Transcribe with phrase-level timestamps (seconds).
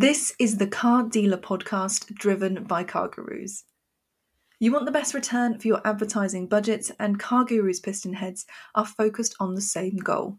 [0.00, 3.64] This is the Car Dealer podcast driven by CarGurus.
[4.58, 9.36] You want the best return for your advertising budgets, and Car Gurus PistonHeads are focused
[9.40, 10.38] on the same goal.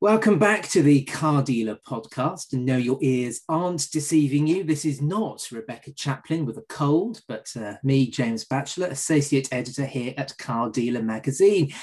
[0.00, 2.54] Welcome back to the Car Dealer podcast.
[2.54, 4.64] And no, your ears aren't deceiving you.
[4.64, 9.84] This is not Rebecca Chaplin with a cold, but uh, me, James Batchelor, Associate Editor
[9.84, 11.74] here at Car Dealer Magazine.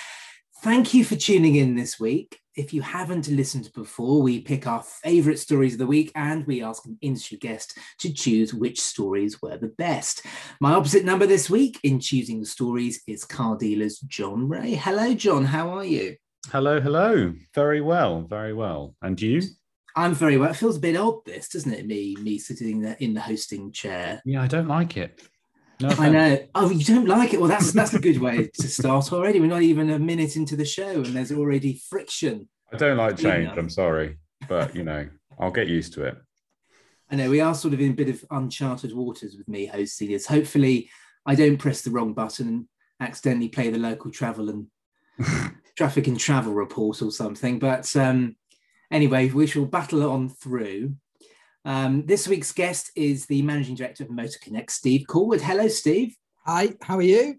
[0.63, 2.39] Thank you for tuning in this week.
[2.59, 6.61] If you haven't listened before, we pick our favourite stories of the week and we
[6.61, 10.25] ask an industry guest to choose which stories were the best.
[10.59, 14.75] My opposite number this week in choosing the stories is car dealer's Jon Reay.
[14.75, 15.45] Hello, John.
[15.45, 16.17] How are you?
[16.51, 17.33] Hello, hello.
[17.55, 18.93] Very well, very well.
[19.01, 19.41] And you?
[19.95, 20.49] I'm very well.
[20.49, 21.87] It feels a bit odd, this, doesn't it?
[21.87, 24.21] Me, me sitting there in the hosting chair.
[24.25, 25.21] Yeah, I don't like it.
[25.81, 26.39] No I know.
[26.55, 27.39] Oh, you don't like it?
[27.39, 29.39] Well, that's that's a good way to start already.
[29.39, 32.49] We're not even a minute into the show, and there's already friction.
[32.71, 33.49] I don't like change.
[33.57, 35.07] I'm sorry, but you know,
[35.39, 36.17] I'll get used to it.
[37.09, 40.11] I know we are sort of in a bit of uncharted waters with me hosting
[40.11, 40.27] this.
[40.27, 40.89] Hopefully,
[41.25, 42.65] I don't press the wrong button and
[42.99, 44.67] accidentally play the local travel and
[45.77, 47.57] traffic and travel report or something.
[47.57, 48.35] But um,
[48.91, 50.95] anyway, we shall battle on through.
[51.65, 55.41] Um, this week's guest is the managing director of Motor Connect, Steve Corwood.
[55.41, 56.15] Hello, Steve.
[56.45, 57.35] Hi, how are you?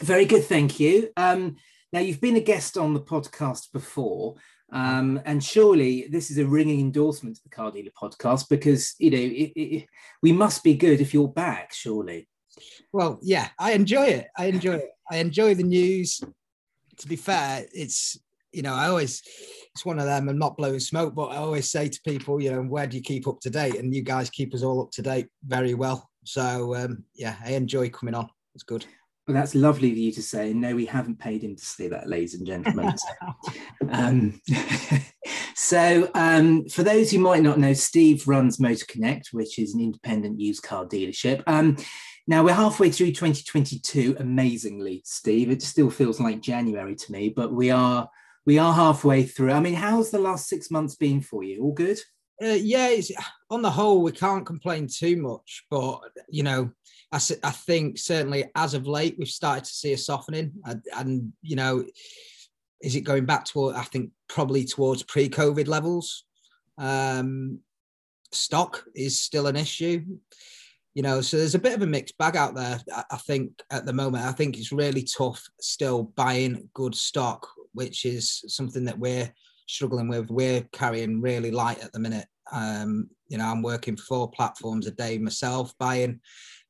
[0.00, 1.10] Very good, thank you.
[1.16, 1.56] Um,
[1.92, 4.34] now, you've been a guest on the podcast before,
[4.72, 9.10] um, and surely this is a ringing endorsement of the Car Dealer podcast because you
[9.10, 9.86] know it, it,
[10.22, 11.72] we must be good if you're back.
[11.72, 12.28] Surely.
[12.92, 14.28] Well, yeah, I enjoy it.
[14.36, 14.90] I enjoy it.
[15.10, 16.20] I enjoy the news
[16.98, 18.18] to be fair, it's
[18.54, 19.22] you know, I always
[19.74, 20.28] it's one of them.
[20.28, 23.02] I'm not blowing smoke, but I always say to people, you know, where do you
[23.02, 23.74] keep up to date?
[23.74, 26.08] And you guys keep us all up to date very well.
[26.24, 28.28] So um, yeah, I enjoy coming on.
[28.54, 28.86] It's good.
[29.26, 30.52] Well, that's lovely of you to say.
[30.52, 32.94] No, we haven't paid him to say that, ladies and gentlemen.
[33.90, 34.38] um,
[35.54, 39.80] so, um, for those who might not know, Steve runs Motor Connect, which is an
[39.80, 41.42] independent used car dealership.
[41.46, 41.78] Um,
[42.26, 44.16] now we're halfway through 2022.
[44.20, 48.08] Amazingly, Steve, it still feels like January to me, but we are
[48.46, 49.52] we are halfway through.
[49.52, 51.62] I mean, how's the last six months been for you?
[51.62, 51.98] All good?
[52.42, 52.96] Uh, yeah,
[53.50, 56.70] on the whole, we can't complain too much, but you know,
[57.12, 61.32] I, I think certainly as of late we've started to see a softening, and, and
[61.42, 61.84] you know,
[62.82, 63.76] is it going back toward?
[63.76, 66.24] I think probably towards pre-COVID levels.
[66.76, 67.60] Um,
[68.32, 70.04] stock is still an issue
[70.94, 73.84] you know so there's a bit of a mixed bag out there i think at
[73.84, 78.98] the moment i think it's really tough still buying good stock which is something that
[78.98, 79.32] we're
[79.66, 80.30] struggling with.
[80.30, 82.26] We're carrying really light at the minute.
[82.52, 86.20] Um, you know i'm working four platforms a day myself buying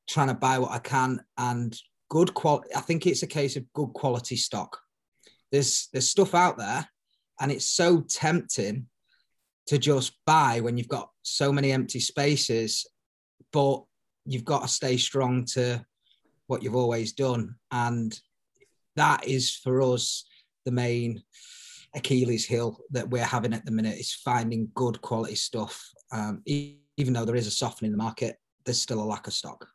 [0.08, 1.78] trying to buy what i can and
[2.08, 4.80] good quality i think it's a case of good quality stock.
[5.50, 6.88] There's there's stuff out there
[7.40, 8.86] and it's so tempting
[9.66, 12.86] to just buy when you've got so many empty spaces
[13.52, 13.84] but
[14.26, 15.84] you've got to stay strong to
[16.46, 17.54] what you've always done.
[17.70, 18.18] And
[18.96, 20.24] that is for us
[20.64, 21.22] the main
[21.94, 25.82] Achilles heel that we're having at the minute is finding good quality stuff.
[26.12, 29.32] Um, even though there is a softening in the market, there's still a lack of
[29.32, 29.66] stock.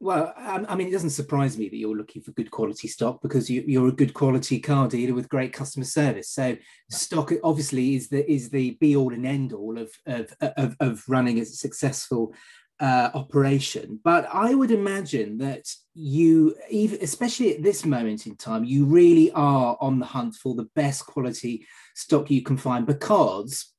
[0.00, 3.48] Well, I mean, it doesn't surprise me that you're looking for good quality stock because
[3.48, 6.28] you, are a good quality car dealer with great customer service.
[6.28, 6.56] So,
[6.90, 11.02] stock obviously is the is the be all and end all of of, of, of
[11.08, 12.34] running a successful
[12.80, 14.00] uh, operation.
[14.02, 19.30] But I would imagine that you, even especially at this moment in time, you really
[19.32, 23.72] are on the hunt for the best quality stock you can find because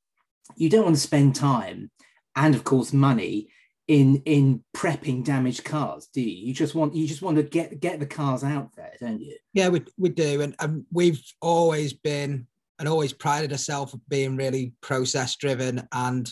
[0.56, 1.90] you don't want to spend time
[2.34, 3.48] and, of course, money
[3.88, 6.48] in in prepping damaged cars do you?
[6.48, 9.36] You just want you just want to get get the cars out there don't you?
[9.52, 10.40] Yeah we, we do.
[10.40, 12.48] And, and we've always been
[12.78, 16.28] and always prided ourselves of being really process driven and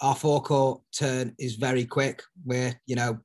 [0.00, 2.22] our forecourt turn is very quick.
[2.44, 3.18] We're, you know,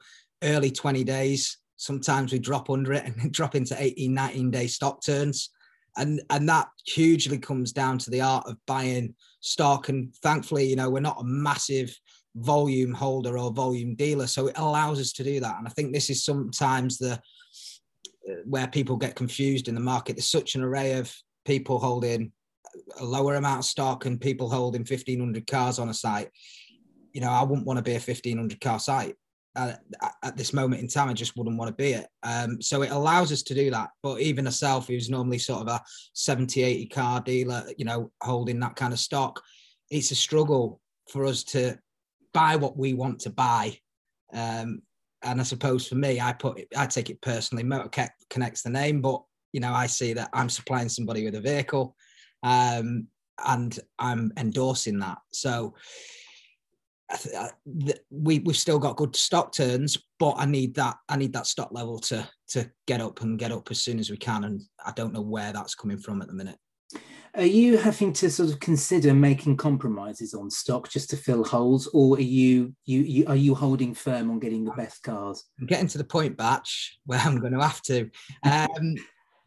[0.44, 1.57] early 20 days.
[1.77, 5.50] Sometimes we drop under it and drop into 18, 19 day stock turns.
[5.97, 9.89] And, and that hugely comes down to the art of buying stock.
[9.89, 11.94] And thankfully, you know, we're not a massive
[12.35, 14.27] volume holder or volume dealer.
[14.27, 15.57] So it allows us to do that.
[15.57, 17.19] And I think this is sometimes the
[18.45, 20.15] where people get confused in the market.
[20.15, 21.13] There's such an array of
[21.45, 22.31] people holding
[23.00, 26.29] a lower amount of stock and people holding 1500 cars on a site
[27.13, 29.16] you know i wouldn't want to be a 1500 car site
[29.56, 29.74] uh,
[30.24, 31.10] at this moment in time.
[31.10, 32.08] I just wouldn't want to be it.
[32.24, 33.90] Um, so it allows us to do that.
[34.02, 35.81] But even a self who's normally sort of a
[36.13, 39.42] 70 80 car dealer you know holding that kind of stock.
[39.90, 40.80] It's a struggle
[41.10, 41.78] for us to
[42.34, 43.78] buy what we want to buy.
[44.34, 44.81] Um,
[45.24, 47.64] and i suppose for me i put it, i take it personally.
[47.64, 49.22] Motor connects the name but
[49.52, 51.96] you know i see that i'm supplying somebody with a vehicle
[52.42, 53.07] um,
[53.46, 55.18] and i'm endorsing that.
[55.31, 55.75] So
[58.10, 61.69] we we've still got good stock turns, but I need that I need that stock
[61.72, 64.92] level to to get up and get up as soon as we can, and I
[64.96, 66.58] don't know where that's coming from at the minute.
[67.34, 71.88] Are you having to sort of consider making compromises on stock just to fill holes,
[71.94, 75.46] or are you you, you are you holding firm on getting the best cars?
[75.60, 78.10] I'm getting to the point, batch, where I'm going to have to.
[78.44, 78.96] Um,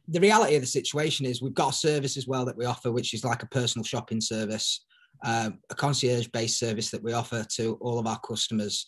[0.08, 2.92] the reality of the situation is we've got a service as well that we offer,
[2.92, 4.84] which is like a personal shopping service
[5.24, 8.86] um, a concierge based service that we offer to all of our customers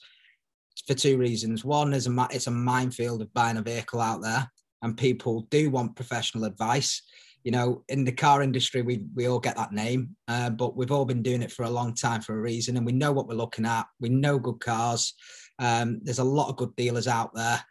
[0.86, 1.64] for two reasons.
[1.64, 4.50] One is a, it's a minefield of buying a vehicle out there,
[4.82, 7.02] and people do want professional advice.
[7.44, 10.90] You know, in the car industry, we we all get that name, uh, but we've
[10.90, 13.28] all been doing it for a long time for a reason, and we know what
[13.28, 13.86] we're looking at.
[14.00, 15.14] We know good cars.
[15.58, 17.64] Um, there's a lot of good dealers out there,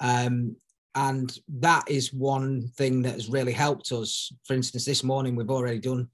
[0.00, 0.54] um,
[0.94, 4.32] and that is one thing that has really helped us.
[4.44, 6.08] For instance, this morning we've already done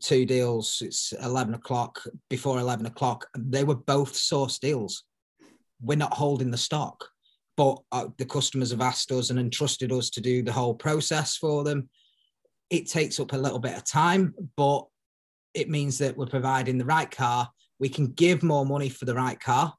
[0.00, 0.82] two deals.
[0.84, 2.02] It's 11 o'clock.
[2.28, 5.04] Before 11 o'clock, they were both source deals.
[5.80, 7.04] We're not holding the stock,
[7.56, 11.36] but uh, the customers have asked us and entrusted us to do the whole process
[11.36, 11.88] for them.
[12.70, 14.86] It takes up a little bit of time, but
[15.54, 17.48] it means that we're providing the right car.
[17.78, 19.74] We can give more money for the right car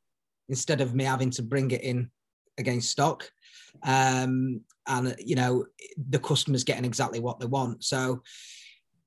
[0.48, 2.10] instead of me having to bring it in
[2.58, 3.30] against stock.
[3.84, 5.66] Um, and, you know,
[6.10, 7.84] the customer's getting exactly what they want.
[7.84, 8.24] So,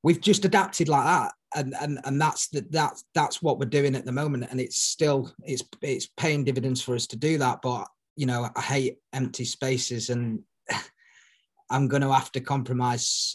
[0.02, 3.94] we've just adapted like that and and and that's the, that's that's what we're doing
[3.94, 7.60] at the moment and it's still it's it's paying dividends for us to do that
[7.62, 10.40] but you know i hate empty spaces and
[11.70, 13.34] i'm going to have to compromise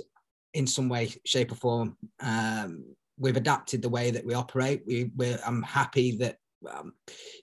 [0.53, 2.83] in some way shape or form um,
[3.19, 6.37] we've adapted the way that we operate we we're i'm happy that
[6.71, 6.93] um,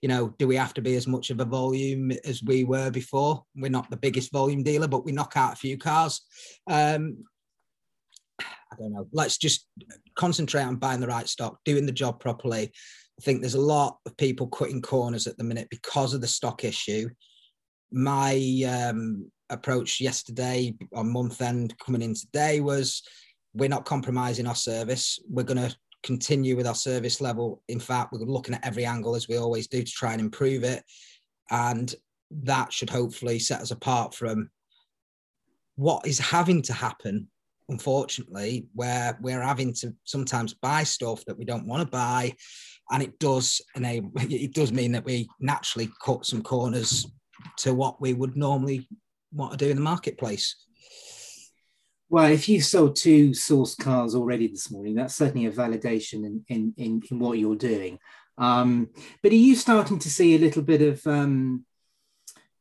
[0.02, 2.90] you know, do we have to be as much of a volume as we were
[2.90, 3.44] before?
[3.54, 6.22] We're not the biggest volume dealer, but we knock out a few cars.
[6.68, 7.24] Um,
[8.40, 9.06] I don't know.
[9.12, 9.69] Let's just
[10.16, 12.72] concentrate on buying the right stock, doing the job properly.
[13.19, 16.26] I think there's a lot of people cutting corners at the minute because of the
[16.26, 17.08] stock issue.
[17.92, 18.34] My
[18.69, 23.02] um, approach yesterday on month end coming in today was
[23.54, 25.20] we're not compromising our service.
[25.28, 27.62] We're going to continue with our service level.
[27.69, 30.64] In fact, we're looking at every angle as we always do to try and improve
[30.64, 30.82] it.
[31.50, 31.94] And
[32.31, 34.50] that should hopefully set us apart from
[35.76, 37.28] what is having to happen
[37.69, 42.34] unfortunately, where we're having to sometimes buy stuff that we don't want to buy.
[42.90, 47.06] And it does enable, it does mean that we naturally cut some corners
[47.58, 48.88] to what we would normally
[49.32, 50.56] want to do in the marketplace.
[52.08, 56.44] Well, if you sold two source cars already this morning, that's certainly a validation in,
[56.49, 57.99] in, in, in what you're doing.
[58.37, 58.90] Um,
[59.22, 61.64] but are you starting to see a little bit of um,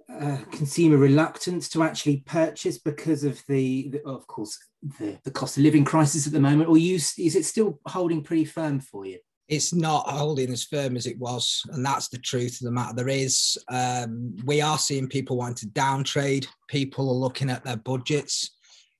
[0.09, 4.57] uh, consumer reluctance to actually purchase because of the, the of course,
[4.99, 8.23] the, the cost of living crisis at the moment, or you, is it still holding
[8.23, 9.19] pretty firm for you?
[9.49, 12.95] It's not holding as firm as it was, and that's the truth of the matter.
[12.95, 16.47] There is, um, we are seeing people wanting to downtrade.
[16.69, 18.55] People are looking at their budgets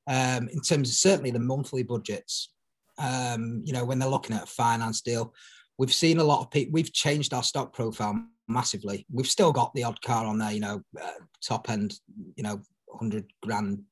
[0.08, 2.50] um, in terms of certainly the monthly budgets.
[2.98, 5.34] Um, you know, when they're looking at a finance deal,
[5.77, 6.74] we've seen a lot of people.
[6.74, 9.06] We've changed our stock profile massively.
[9.12, 11.12] We've still got the odd car on there, you know, uh,
[11.44, 12.00] top end,
[12.36, 12.62] you know,
[12.94, 13.84] hundred grand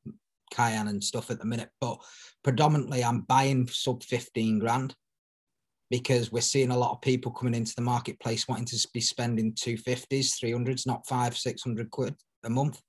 [0.52, 1.98] Cayenne and stuff at the minute, but
[2.44, 4.96] predominantly I'm buying sub 15 grand
[5.90, 9.54] because we're seeing a lot of people coming into the marketplace wanting to be spending
[9.54, 12.82] 250s, 300s, not five, 600 quid a month.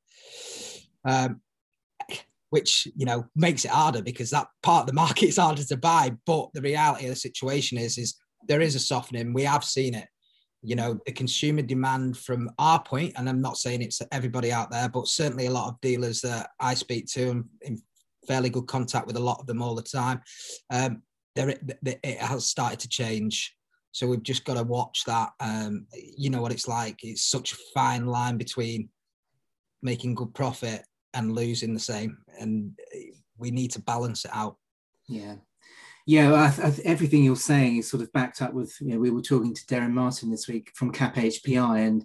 [1.04, 1.40] Um,
[2.50, 5.76] which you know makes it harder because that part of the market is harder to
[5.76, 6.12] buy.
[6.26, 8.14] But the reality of the situation is, is
[8.46, 9.32] there is a softening.
[9.32, 10.06] We have seen it
[10.62, 14.70] you know the consumer demand from our point and i'm not saying it's everybody out
[14.70, 17.82] there but certainly a lot of dealers that i speak to and in
[18.28, 20.20] fairly good contact with a lot of them all the time
[20.70, 21.02] um,
[21.34, 23.54] there it, has started to change.
[23.92, 27.00] So we've just got to watch that um, you know what it's like.
[27.02, 28.88] It's such a fine line between
[29.82, 30.82] making good profit
[31.14, 32.72] and losing the same and
[33.36, 34.56] we need to balance it out.
[35.08, 35.34] Yeah
[36.06, 38.74] yeah, I, I, everything you're saying is sort of backed up with.
[38.80, 42.04] You know, we were talking to Derren Martin this week from Cap HPI, and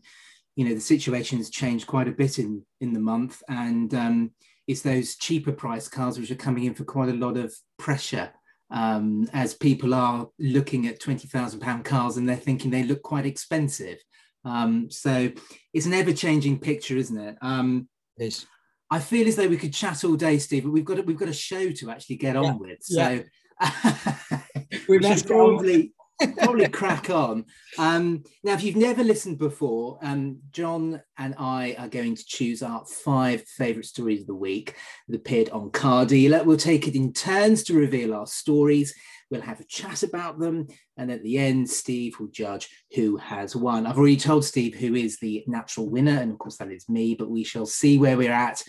[0.55, 4.31] you know the situation has changed quite a bit in in the month, and um,
[4.67, 8.31] it's those cheaper price cars which are coming in for quite a lot of pressure
[8.69, 13.01] um, as people are looking at twenty thousand pound cars and they're thinking they look
[13.01, 13.97] quite expensive.
[14.45, 15.29] Um, so
[15.73, 17.37] it's an ever changing picture, isn't it?
[17.41, 18.45] Um, It is.
[18.89, 21.17] I feel as though we could chat all day, Steve, but we've got a, we've
[21.17, 22.77] got a show to actually get Yeah, on with.
[22.81, 23.23] So We
[24.87, 25.93] we should probably
[26.37, 27.45] probably crack on.
[27.77, 32.63] Um, now, if you've never listened before, um, John and I are going to choose
[32.63, 34.75] our five favourite stories of the week
[35.07, 36.43] that appeared on Car Dealer.
[36.43, 38.95] We'll take it in turns to reveal our stories.
[39.29, 43.55] We'll have a chat about them, and at the end, Steve will judge who has
[43.55, 43.85] won.
[43.85, 47.13] I've already told Steve who is the natural winner, and of course, that is me,
[47.13, 48.63] but we shall see where we're at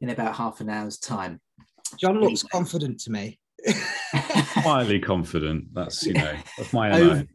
[0.00, 1.40] in about half an hour's time.
[1.98, 2.48] John looks Anyway.
[2.52, 3.38] confident to me.
[4.62, 5.72] Quietly confident.
[5.72, 7.26] That's you know that's my Over-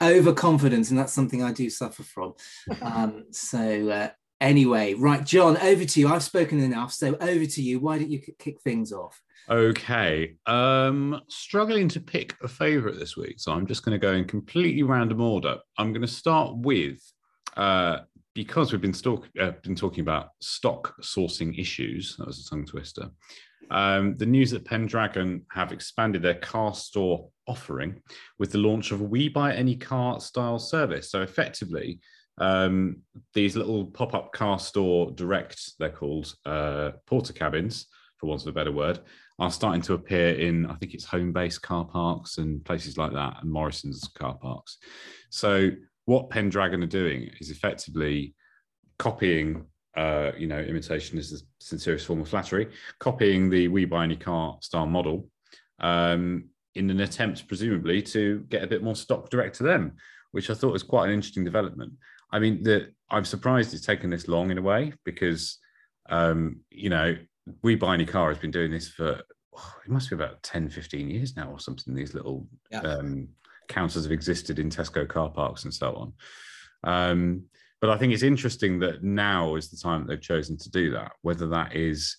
[0.00, 2.34] overconfidence, and that's something I do suffer from.
[2.80, 4.10] Um, so, uh,
[4.40, 6.08] anyway, right, John, over to you.
[6.08, 7.80] I've spoken enough, so over to you.
[7.80, 9.20] Why don't you kick things off?
[9.48, 10.36] Okay.
[10.46, 14.24] Um, struggling to pick a favorite this week, so I'm just going to go in
[14.24, 15.56] completely random order.
[15.78, 17.00] I'm going to start with
[17.56, 17.98] uh,
[18.34, 22.16] because we've been, stalk- uh, been talking about stock sourcing issues.
[22.16, 23.10] That was a tongue twister.
[23.70, 28.02] Um, the news that Pendragon have expanded their car store offering
[28.38, 31.10] with the launch of a We Buy Any Car style service.
[31.10, 32.00] So effectively,
[32.38, 32.98] um,
[33.34, 37.86] these little pop-up car store direct, they're called uh, Portakabins,
[38.18, 39.00] for want of a better word,
[39.38, 43.38] are starting to appear in, I think it's Homebase car parks and places like that,
[43.42, 44.78] and Morrison's car parks.
[45.30, 45.70] So,
[46.04, 48.34] what Pendragon are doing is effectively
[48.98, 52.68] copying, uh, you know, imitation is the sincerest form of flattery,
[52.98, 55.28] copying the We Buy Any Car style model
[55.80, 56.44] um,
[56.74, 59.96] in an attempt, presumably, to get a bit more stock direct to them,
[60.32, 61.92] which I thought was quite an interesting development.
[62.30, 65.58] I mean, the, I'm surprised it's taken this long in a way because,
[66.08, 67.16] um, you know,
[67.62, 69.20] we buy any car has been doing this for
[69.56, 72.80] oh, it must be about 10 15 years now or something these little Yeah.
[72.80, 73.28] um,
[73.68, 76.12] counters have existed in tesco car parks and so on
[76.84, 77.42] um,
[77.82, 80.90] but i think it's interesting that now is the time that they've chosen to do
[80.90, 82.16] that whether that is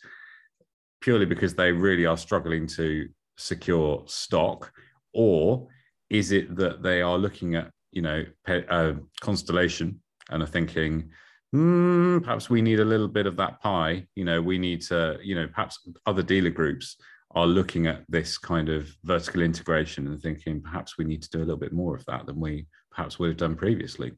[1.02, 4.72] purely because they really are struggling to secure stock
[5.14, 5.68] or
[6.12, 11.10] is it that they are looking at you know pe- uh, constellation and are thinking
[11.54, 14.06] hmm, perhaps we need a little bit of that pie.
[14.16, 16.98] You know, we need to, you know, perhaps other dealer groups
[17.36, 21.38] are looking at this kind of vertical integration and thinking perhaps we need to do
[21.38, 24.12] a little bit more of that than we perhaps would have done previously.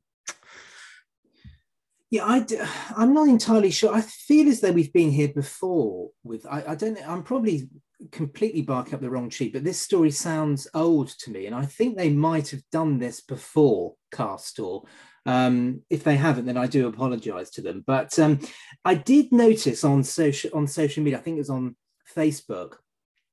[2.12, 2.60] Yeah, I d-
[2.96, 3.94] I'm not entirely sure.
[3.94, 7.70] I feel as though we've been here before with, I, I don't I'm probably
[8.12, 11.46] completely barking up the wrong tree, but this story sounds old to me.
[11.48, 14.84] And I think they might have done this before Car Store.
[15.26, 17.84] Um, if they haven't, then I do apologize to them.
[17.86, 18.40] But um,
[18.84, 21.76] I did notice on social on social media, I think it was on
[22.16, 22.76] Facebook,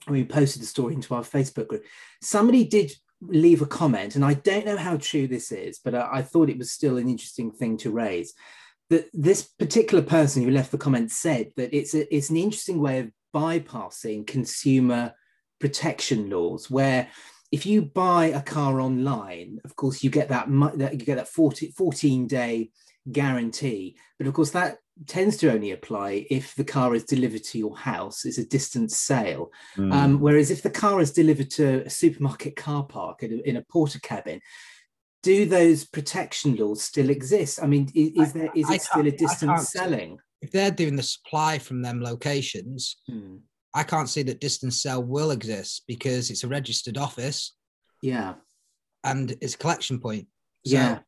[0.09, 1.85] we posted the story into our Facebook group.
[2.21, 6.09] Somebody did leave a comment, and I don't know how true this is, but I,
[6.13, 8.33] I thought it was still an interesting thing to raise.
[8.93, 12.79] That this particular person who left the comment said that it's a, it's an interesting
[12.79, 15.15] way of bypassing consumer
[15.59, 17.09] protection laws, where
[17.51, 20.47] if you buy a car online, of course you get that,
[20.77, 22.71] that you get that 40, 14 day
[23.11, 27.59] guarantee, but of course that tends to only apply if the car is delivered to
[27.59, 28.25] your house.
[28.25, 29.51] It's a distance sale.
[29.75, 29.93] Hmm.
[29.93, 33.57] Um, whereas if the car is delivered to a supermarket car park in a, in
[33.57, 34.41] a Portakabin,
[35.23, 37.63] do those protection laws still exist?
[37.63, 40.19] I mean, is, is there is I it still a distance selling?
[40.41, 43.37] If they're doing the supply from them locations, Hmm.
[43.75, 47.55] I can't see that distance sell will exist because it's a registered office
[48.03, 48.35] Yeah,
[49.05, 50.27] and it's a collection point.
[50.67, 50.99] So yeah,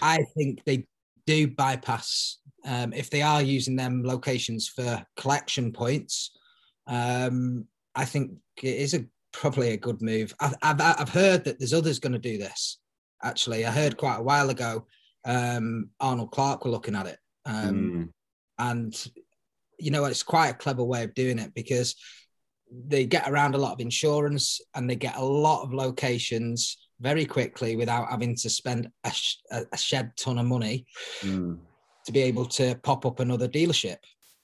[0.00, 0.86] I think they
[1.26, 6.30] do bypass um, if they are using them locations for collection points.
[6.86, 8.32] Um, I think
[8.62, 10.34] it is a probably a good move.
[10.40, 12.78] I've, I've, I've heard that there's others going to do this.
[13.28, 14.86] Actually, I heard quite a while ago.
[15.24, 18.04] Um, Arnold Clark were looking at it, um, Hmm.
[18.58, 19.12] and
[19.78, 21.96] you know it's quite a clever way of doing it because
[22.70, 27.24] they get around a lot of insurance and they get a lot of locations very
[27.24, 30.84] quickly without having to spend a, sh- a shed ton of money
[31.22, 31.54] Hmm.
[32.04, 33.96] to be able to pop up another dealership.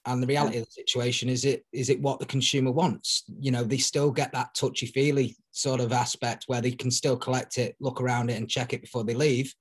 [0.05, 3.23] And the reality of the situation is it is it what the consumer wants?
[3.39, 7.15] You know, they still get that touchy feely sort of aspect where they can still
[7.17, 9.53] collect it, look around it, and check it before they leave.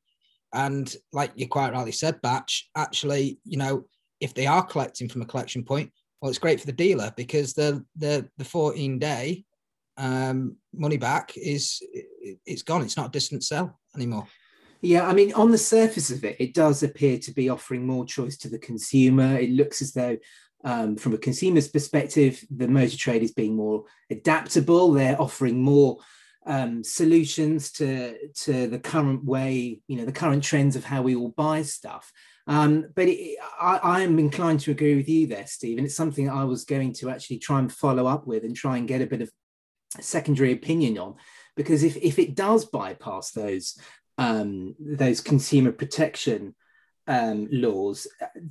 [0.55, 3.85] And like you quite rightly said, Batch, actually, you know,
[4.21, 7.53] if they are collecting from a collection point, well, it's great for the dealer because
[7.53, 9.45] the the the 14 day
[9.99, 12.07] um, money back is it-
[12.47, 12.83] it's gone.
[12.83, 14.27] It's not a distant sell anymore.
[14.81, 15.07] Yeah.
[15.07, 18.37] I mean, on the surface of it, it does appear to be offering more choice
[18.39, 19.39] to the consumer.
[19.39, 20.17] It looks as though
[20.65, 24.93] um, from a consumer's perspective, the motor trade is being more adaptable.
[24.93, 25.99] They're offering more
[26.47, 31.15] um, solutions to to the current way, you know, the current trends of how we
[31.15, 32.13] all buy stuff.
[32.47, 35.95] Um, but it, I, I, am inclined to agree with you there, Steve, and it's
[35.95, 39.03] something I was going to actually try and follow up with and try and get
[39.03, 39.31] a bit of
[40.01, 41.15] secondary opinion on,
[41.57, 43.79] because if if it does bypass those
[44.21, 46.55] um, those consumer protection
[47.07, 48.07] um, laws,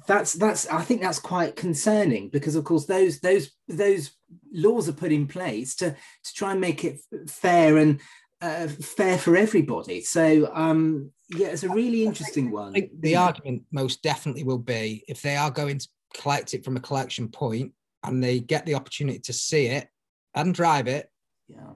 [0.07, 4.11] that's that's I think that's quite concerning because of course those those those
[4.51, 8.01] laws are put in place to to try and make it fair and
[8.41, 10.01] uh, fair for everybody.
[10.01, 12.73] So um, yeah, it's a really interesting one.
[12.99, 16.81] the argument most definitely will be if they are going to collect it from a
[16.81, 17.73] collection point
[18.03, 19.87] and they get the opportunity to see it
[20.33, 21.11] and drive it,
[21.47, 21.73] yeah,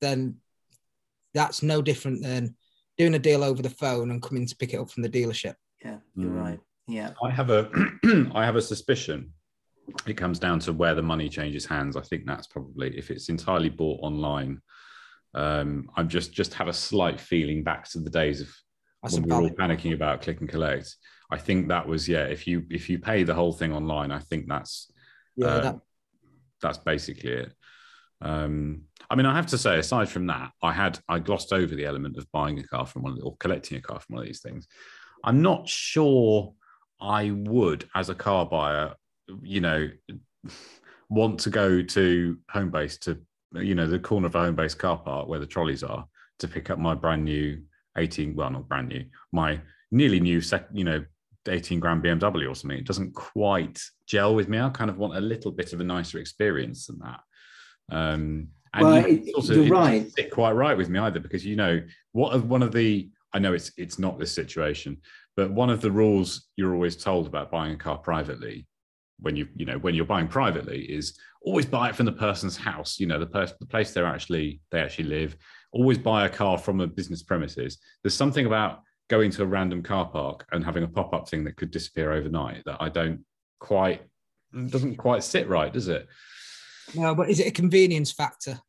[0.00, 0.36] then
[1.34, 2.54] that's no different than
[2.98, 5.54] doing a deal over the phone and coming to pick it up from the dealership.
[5.84, 6.40] Yeah, you're mm.
[6.40, 6.60] right.
[6.86, 7.10] Yeah.
[7.22, 7.70] I have a
[8.34, 9.32] I have a suspicion
[10.06, 11.96] it comes down to where the money changes hands.
[11.96, 14.60] I think that's probably if it's entirely bought online.
[15.34, 18.48] Um, I'm just just have a slight feeling back to the days of
[19.02, 20.94] that's when we were all panicking about click and collect.
[21.30, 22.24] I think that was yeah.
[22.24, 24.90] If you if you pay the whole thing online, I think that's
[25.36, 25.46] yeah.
[25.46, 25.80] Uh, that...
[26.60, 27.52] That's basically it.
[28.20, 28.82] Um,
[29.12, 31.84] I mean, I have to say, aside from that, I had I glossed over the
[31.84, 34.26] element of buying a car from one of or collecting a car from one of
[34.26, 34.66] these things.
[35.22, 36.54] I'm not sure
[36.98, 38.94] I would, as a car buyer,
[39.42, 39.90] you know,
[41.10, 43.20] want to go to Homebase to,
[43.62, 46.06] you know, the corner of a Homebase car park where the trolleys are
[46.38, 47.60] to pick up my brand new
[47.98, 51.04] 18, well, not brand new, my nearly new, sec, you know,
[51.46, 52.78] 18 grand BMW or something.
[52.78, 54.58] It doesn't quite gel with me.
[54.58, 57.20] I kind of want a little bit of a nicer experience than that.
[57.90, 60.10] Um, and well, you also, you're right.
[60.12, 63.52] Sit quite right with me either, because you know what one of the I know
[63.52, 64.98] it's it's not this situation,
[65.36, 68.66] but one of the rules you're always told about buying a car privately,
[69.20, 72.56] when you you know when you're buying privately, is always buy it from the person's
[72.56, 72.98] house.
[72.98, 75.36] You know the person the place they're actually they actually live.
[75.72, 77.78] Always buy a car from a business premises.
[78.02, 81.44] There's something about going to a random car park and having a pop up thing
[81.44, 83.24] that could disappear overnight that I don't
[83.58, 84.02] quite
[84.68, 86.06] doesn't quite sit right, does it?
[86.94, 88.60] No, but is it a convenience factor?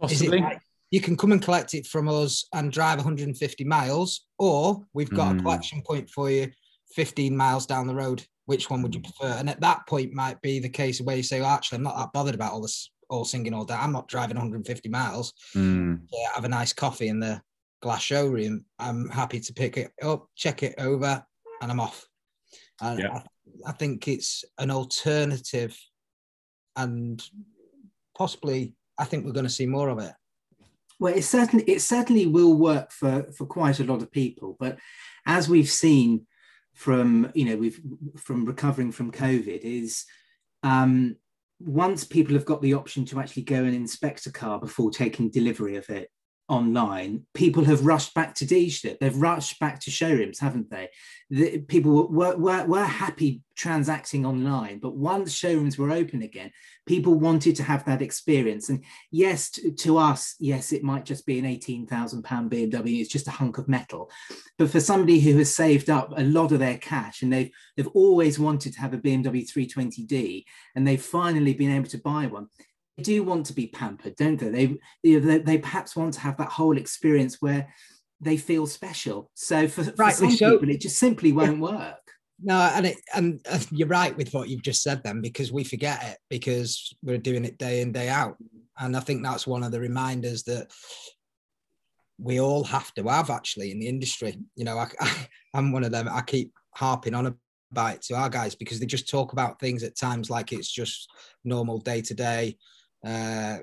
[0.00, 0.40] Possibly.
[0.40, 5.10] Like you can come and collect it from us and drive 150 miles, or we've
[5.10, 5.30] got mm.
[5.30, 5.40] a hmm.
[5.40, 6.50] collection point for you
[6.94, 8.24] 15 miles down the road.
[8.46, 9.34] Which one would you prefer?
[9.38, 11.98] And at that point, might be the case where you say, well, actually, I'm not
[11.98, 13.74] that bothered about all this, all singing all day.
[13.74, 15.34] I'm not driving 150 miles.
[15.54, 16.00] Mm.
[16.34, 17.42] have a nice coffee in the
[17.82, 18.64] glass showroom.
[18.78, 21.22] I'm happy to pick it up, check it over,
[21.60, 22.06] and I'm off.
[22.80, 23.22] And yeah.
[23.66, 25.78] I, I think it's an alternative
[26.74, 27.22] and
[28.16, 30.12] possibly I think we're going to see more of it.
[31.00, 34.78] Well, it certainly it certainly will work for for quite a lot of people, but
[35.26, 36.26] as we've seen
[36.74, 37.80] from you know we've
[38.16, 40.04] from recovering from COVID is
[40.62, 41.16] um,
[41.60, 45.30] once people have got the option to actually go and inspect a car before taking
[45.30, 46.10] delivery of it,
[46.48, 48.98] online, people have rushed back to dealership.
[48.98, 50.88] They've rushed back to showrooms, haven't they?
[51.30, 56.50] The, people were, were, were happy transacting online, but once showrooms were open again,
[56.86, 58.70] people wanted to have that experience.
[58.70, 63.00] And yes, to, to us, yes, it might just be an £18,000 BMW.
[63.00, 64.10] It's just a hunk of metal.
[64.56, 67.88] But for somebody who has saved up a lot of their cash and they've, they've
[67.88, 70.44] always wanted to have a BMW 320D
[70.76, 72.48] and they've finally been able to buy one,
[73.02, 74.48] do want to be pampered, don't they?
[74.50, 77.72] They, you know, they, they perhaps want to have that whole experience where
[78.20, 79.30] they feel special.
[79.34, 81.62] So for, for some so, people, it just simply won't yeah.
[81.62, 81.94] work.
[82.40, 83.40] No, and it and
[83.72, 87.44] you're right with what you've just said then because we forget it because we're doing
[87.44, 88.36] it day in day out,
[88.78, 90.70] and I think that's one of the reminders that
[92.16, 94.38] we all have to have actually in the industry.
[94.54, 96.08] You know, I, I I'm one of them.
[96.08, 97.36] I keep harping on
[97.72, 100.70] about it to our guys because they just talk about things at times like it's
[100.70, 101.10] just
[101.44, 102.56] normal day to day
[103.04, 103.58] uh,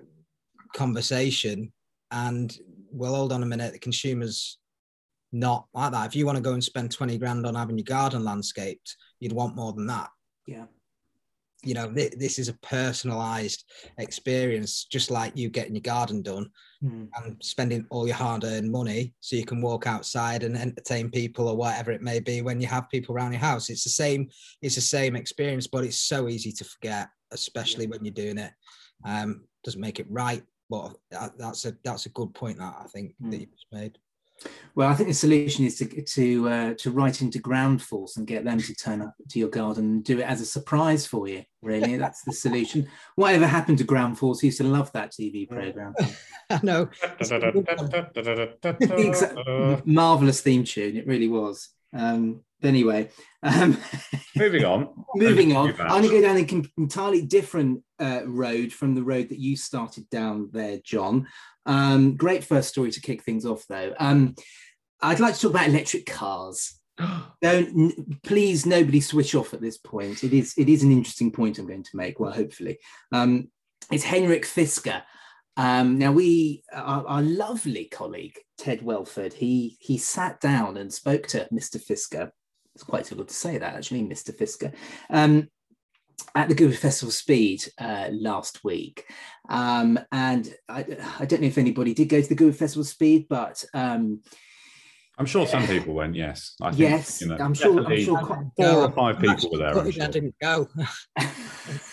[0.76, 1.72] conversation.
[2.12, 2.56] And
[2.92, 4.58] well, hold on a minute, the consumer's
[5.32, 6.08] not like that.
[6.08, 9.34] If you want to go and spend 20 grand on having your garden landscaped, you'd
[9.34, 10.10] want more than that.
[10.48, 10.66] Yeah.
[11.64, 13.66] You know, th- this is a personalized
[13.98, 16.50] experience, just like you getting your garden done
[16.84, 17.08] mm.
[17.16, 21.48] and spending all your hard earned money so you can walk outside and entertain people
[21.48, 23.70] or whatever it may be when you have people around your house.
[23.70, 24.30] It's the same,
[24.62, 27.92] it's the same experience, but it's so easy to forget, especially yeah.
[27.92, 28.52] when you're doing it.
[29.06, 30.96] Um, doesn't make it right, but
[31.38, 33.32] that's a that's a good point that I think mm.
[33.32, 33.98] that you just made.
[34.76, 38.28] Well, I think the solution is to to uh, to write into Ground Force and
[38.28, 41.28] get them to turn up to your garden and do it as a surprise for
[41.28, 41.44] you.
[41.62, 42.90] Really, that's the solution.
[43.16, 44.44] Whatever happened to Ground Force?
[44.44, 45.94] used to love that TV program.
[46.50, 46.90] I know.
[49.86, 50.98] Marvelous theme tune.
[50.98, 51.70] It really was.
[51.96, 53.10] Um, but anyway,
[53.44, 53.78] um,
[54.36, 54.90] moving on.
[55.16, 55.70] moving on.
[55.80, 59.56] I'm going to go down an entirely different uh, road from the road that you
[59.56, 61.28] started down there, John.
[61.66, 63.94] Um, great first story to kick things off, though.
[64.00, 64.36] Um,
[65.02, 66.80] I'd like to talk about electric cars.
[67.42, 70.24] Don't please, nobody switch off at this point.
[70.24, 72.20] It is it is an interesting point I'm going to make.
[72.20, 72.80] Well, hopefully,
[73.12, 73.50] um,
[73.92, 75.02] it's Henrik Fisker.
[75.58, 81.28] Um, now we, our, our, lovely colleague Ted Welford, he he sat down and spoke
[81.28, 81.82] to Mr.
[81.82, 82.32] Fisker.
[82.74, 84.36] It's quite difficult to say that actually, Mr.
[84.38, 84.74] Fisker,
[85.10, 85.48] um,
[86.36, 89.06] at the Goodwood Festival Speed uh, last week.
[89.48, 90.86] Um, and I,
[91.20, 94.22] I, don't know if anybody did go to the Goodwood Festival Speed, but um,
[95.18, 96.16] I'm sure some people went.
[96.16, 97.86] Yes, I think, yes, you know, I'm sure.
[97.86, 99.92] I'm sure four or five people were there.
[99.92, 100.04] Sure.
[100.04, 100.68] I didn't go.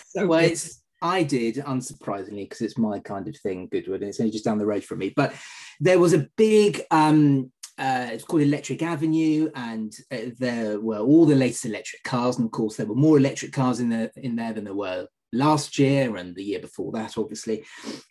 [0.07, 4.21] so well, it's I did, unsurprisingly, because it's my kind of thing, Goodwood, and it's
[4.21, 5.13] only just down the road from me.
[5.13, 5.35] But
[5.81, 11.25] there was a big, um, uh, it's called Electric Avenue, and uh, there were all
[11.25, 14.37] the latest electric cars, and of course there were more electric cars in there in
[14.37, 17.65] there than there were last year and the year before that, obviously.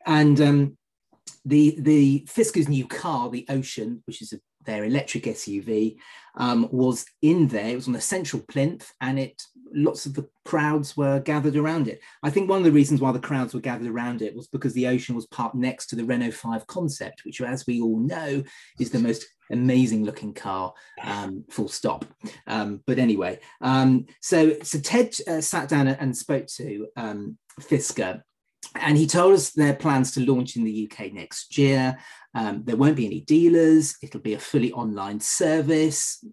[0.07, 0.79] And um,
[1.47, 5.97] the the Fisker's new car, the Ocean, which is a, their electric SUV,
[6.37, 7.69] um, was in there.
[7.69, 9.43] It was on a central plinth, and it
[9.75, 12.01] lots of the crowds were gathered around it.
[12.23, 14.73] I think one of the reasons why the crowds were gathered around it was because
[14.75, 18.43] the Ocean was parked next to the Renault 5 concept, which, as we all know,
[18.79, 22.05] is the most amazing looking car, um, full stop.
[22.47, 28.23] Um, but anyway, um, so so Ted uh, sat down and spoke to um, Fisker
[28.77, 31.99] and he told us their plans to launch in the UK next year.
[32.35, 33.97] Um, there won't be any dealers.
[34.03, 36.25] It'll be a fully online service.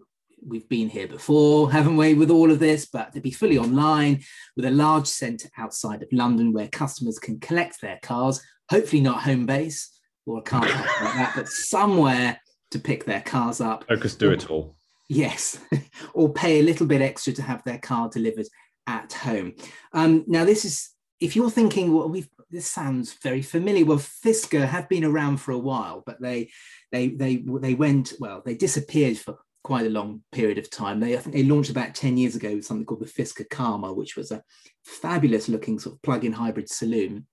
[0.46, 2.86] We've been here before, haven't we, with all of this?
[2.86, 4.22] But to be fully online
[4.56, 9.22] with a large centre outside of London where customers can collect their cars, hopefully not
[9.22, 9.88] Homebase
[10.26, 13.84] or a car park like that, but somewhere to pick their cars up.
[13.88, 14.76] Focus do it all.
[15.08, 15.58] Yes,
[16.14, 18.46] or pay a little bit extra to have their car delivered
[18.86, 19.54] at home.
[19.92, 23.84] Um, now, this is if you're thinking, well, we've this sounds very familiar.
[23.84, 26.50] Well, Fisker have been around for a while, but they
[26.92, 28.42] they they they went well.
[28.44, 31.00] They disappeared for quite a long period of time.
[31.00, 33.92] They I think they launched about ten years ago with something called the Fisker Karma,
[33.92, 34.42] which was a
[34.84, 37.26] fabulous looking sort of plug-in hybrid saloon.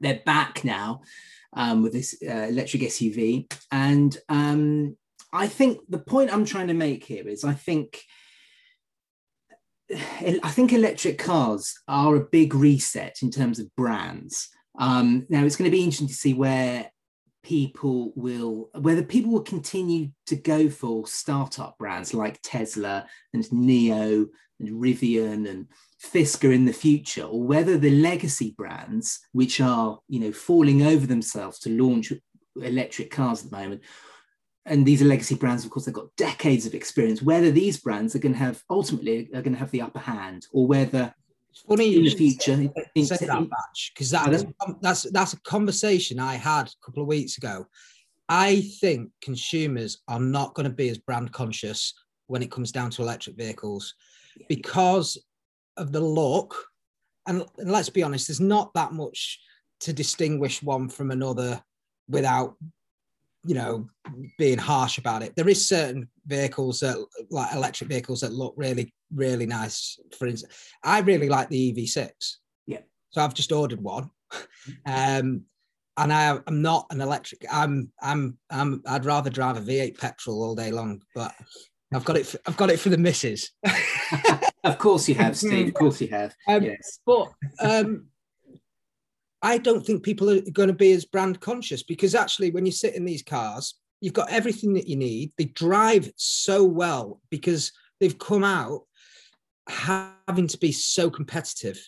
[0.00, 1.02] They're back now
[1.54, 4.96] um, with this uh, electric SUV, and um,
[5.32, 8.02] I think the point I'm trying to make here is I think
[9.92, 14.48] I think electric cars are a big reset in terms of brands.
[14.78, 16.90] Um, now it's going to be interesting to see where
[17.42, 24.26] people will, whether people will continue to go for startup brands like Tesla and NIO
[24.60, 25.66] and Rivian and
[26.02, 31.06] Fisker in the future, or whether the legacy brands, which are you know falling over
[31.06, 32.12] themselves to launch
[32.56, 33.82] electric cars at the moment,
[34.68, 37.22] and these are legacy brands, of course, they've got decades of experience.
[37.22, 40.46] Whether these brands are going to have ultimately are going to have the upper hand,
[40.52, 41.14] or whether
[41.50, 42.56] it's funny in the future
[42.96, 44.44] say, say that batch because that
[44.80, 47.66] that's that's a conversation I had a couple of weeks ago.
[48.28, 51.94] I think consumers are not going to be as brand conscious
[52.26, 53.94] when it comes down to electric vehicles
[54.48, 55.16] because
[55.78, 56.66] of the look.
[57.26, 59.40] And, and let's be honest, there's not that much
[59.80, 61.62] to distinguish one from another
[62.08, 62.56] without
[63.44, 63.88] you know
[64.36, 66.96] being harsh about it there is certain vehicles that
[67.30, 72.10] like electric vehicles that look really really nice for instance i really like the ev6
[72.66, 72.80] yeah.
[73.10, 74.10] So i've just ordered one.
[74.84, 75.44] Um
[75.96, 80.42] and I, i'm not an electric i'm i'm i'm i'd rather drive a v8 petrol
[80.42, 81.34] all day long but
[81.94, 83.50] i've got it for, i've got it for the misses
[84.64, 85.68] of course you have steve.
[85.68, 86.34] Of course you have.
[86.46, 87.00] Um, yes.
[87.06, 88.08] but um
[89.42, 92.72] I don't think people are going to be as brand conscious because actually, when you
[92.72, 95.32] sit in these cars, you've got everything that you need.
[95.38, 98.82] They drive so well because they've come out
[99.68, 101.78] having to be so competitive.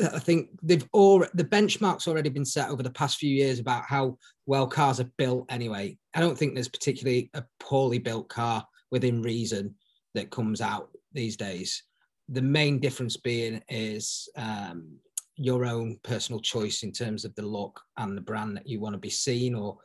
[0.00, 3.84] I think they've all the benchmarks already been set over the past few years about
[3.84, 5.46] how well cars are built.
[5.50, 9.74] Anyway, I don't think there's particularly a poorly built car within reason
[10.14, 11.82] that comes out these days.
[12.28, 14.96] The main difference being is um,
[15.36, 18.94] your own personal choice in terms of the look and the brand that you want
[18.94, 19.78] to be seen or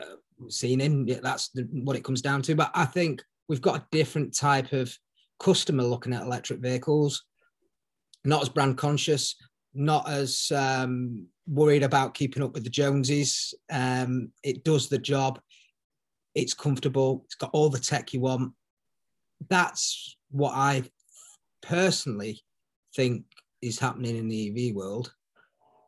[0.00, 0.16] uh,
[0.48, 1.06] seen in.
[1.22, 2.54] That's the, what it comes down to.
[2.54, 4.96] But I think we've got a different type of
[5.38, 7.24] customer looking at electric vehicles,
[8.24, 9.36] not as brand conscious,
[9.74, 13.54] not as um, worried about keeping up with the Joneses.
[13.70, 15.40] Um, it does the job.
[16.34, 17.22] It's comfortable.
[17.26, 18.52] It's got all the tech you want.
[19.48, 20.84] That's what I
[21.62, 22.42] personally
[22.94, 23.24] think
[23.62, 25.12] is happening in the EV world.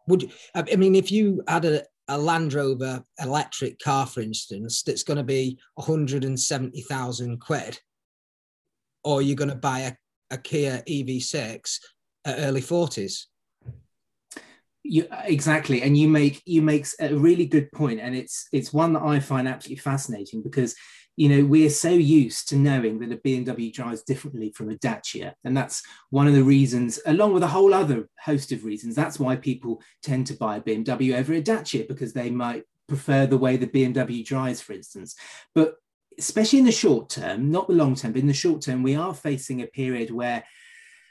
[0.09, 5.03] Would I mean if you had a a Land Rover electric car, for instance, that's
[5.03, 7.79] going to be 170,000 quid,
[9.07, 9.92] or you're going to buy a,
[10.33, 11.79] a Kia EV6
[12.25, 13.27] at early 40s.
[14.83, 18.92] You, exactly, and you make you make a really good point, and it's it's one
[18.92, 20.77] that I find absolutely fascinating because
[21.16, 25.35] you know we're so used to knowing that a BMW drives differently from a Dacia,
[25.42, 29.19] and that's one of the reasons, along with a whole other host of reasons, that's
[29.19, 33.38] why people tend to buy a BMW over a Dacia because they might prefer the
[33.38, 35.16] way the BMW drives, for instance.
[35.53, 35.75] But
[36.18, 38.94] especially in the short term, not the long term, but in the short term, we
[38.94, 40.44] are facing a period where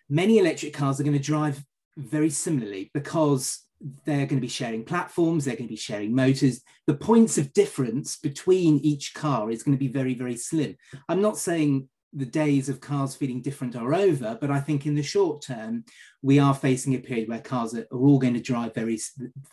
[0.09, 1.63] many electric cars are going to drive
[1.97, 3.65] very similarly because
[4.05, 6.61] they're going to be sharing platforms, they're going to be sharing motors.
[6.87, 10.75] The points of difference between each car is going to be very, very slim.
[11.09, 14.95] I'm not saying the days of cars feeling different are over, but I think in
[14.95, 15.83] the short term,
[16.21, 18.99] we are facing a period where cars are, all going to drive very,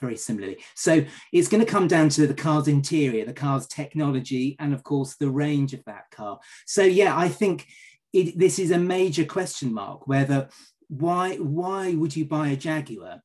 [0.01, 0.59] very similarly.
[0.75, 4.85] So it's going to come down to the car's interior, the car's technology, and of
[4.85, 6.39] course, the range of that car.
[6.67, 7.67] So, yeah, I think
[8.13, 10.49] it, this is a major question mark whether
[10.89, 13.23] why why would you buy a Jaguar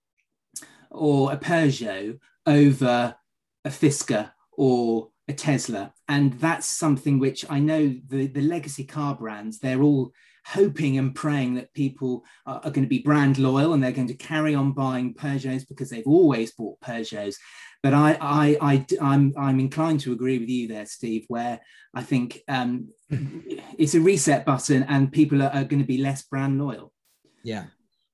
[0.90, 3.16] or a Peugeot over
[3.66, 5.94] a Fisker or a Tesla.
[6.08, 10.12] And that's something which I know the, the legacy car brands, they're all
[10.46, 14.08] hoping and praying that people are, are, going to be brand loyal and they're going
[14.08, 17.36] to carry on buying Peugeots because they've always bought Peugeots.
[17.84, 21.60] But I, I, I, I'm, I'm inclined to agree with you there, Steve, where
[21.94, 26.24] I think um, it's a reset button and people are, are going to be less
[26.24, 26.94] brand loyal.
[27.44, 27.66] Yeah.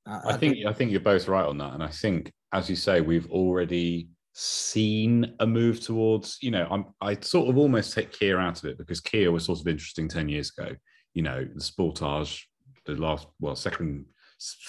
[0.05, 2.75] I, I think I think you're both right on that, and I think as you
[2.75, 8.11] say, we've already seen a move towards, you know, I'm, I sort of almost take
[8.11, 10.75] Kia out of it because Kia was sort of interesting 10 years ago.
[11.13, 12.41] You know, the Sportage,
[12.85, 14.05] the last, well, second,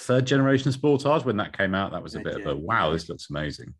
[0.00, 2.92] third generation of Sportage, when that came out, that was a bit of a wow,
[2.92, 3.72] this looks amazing.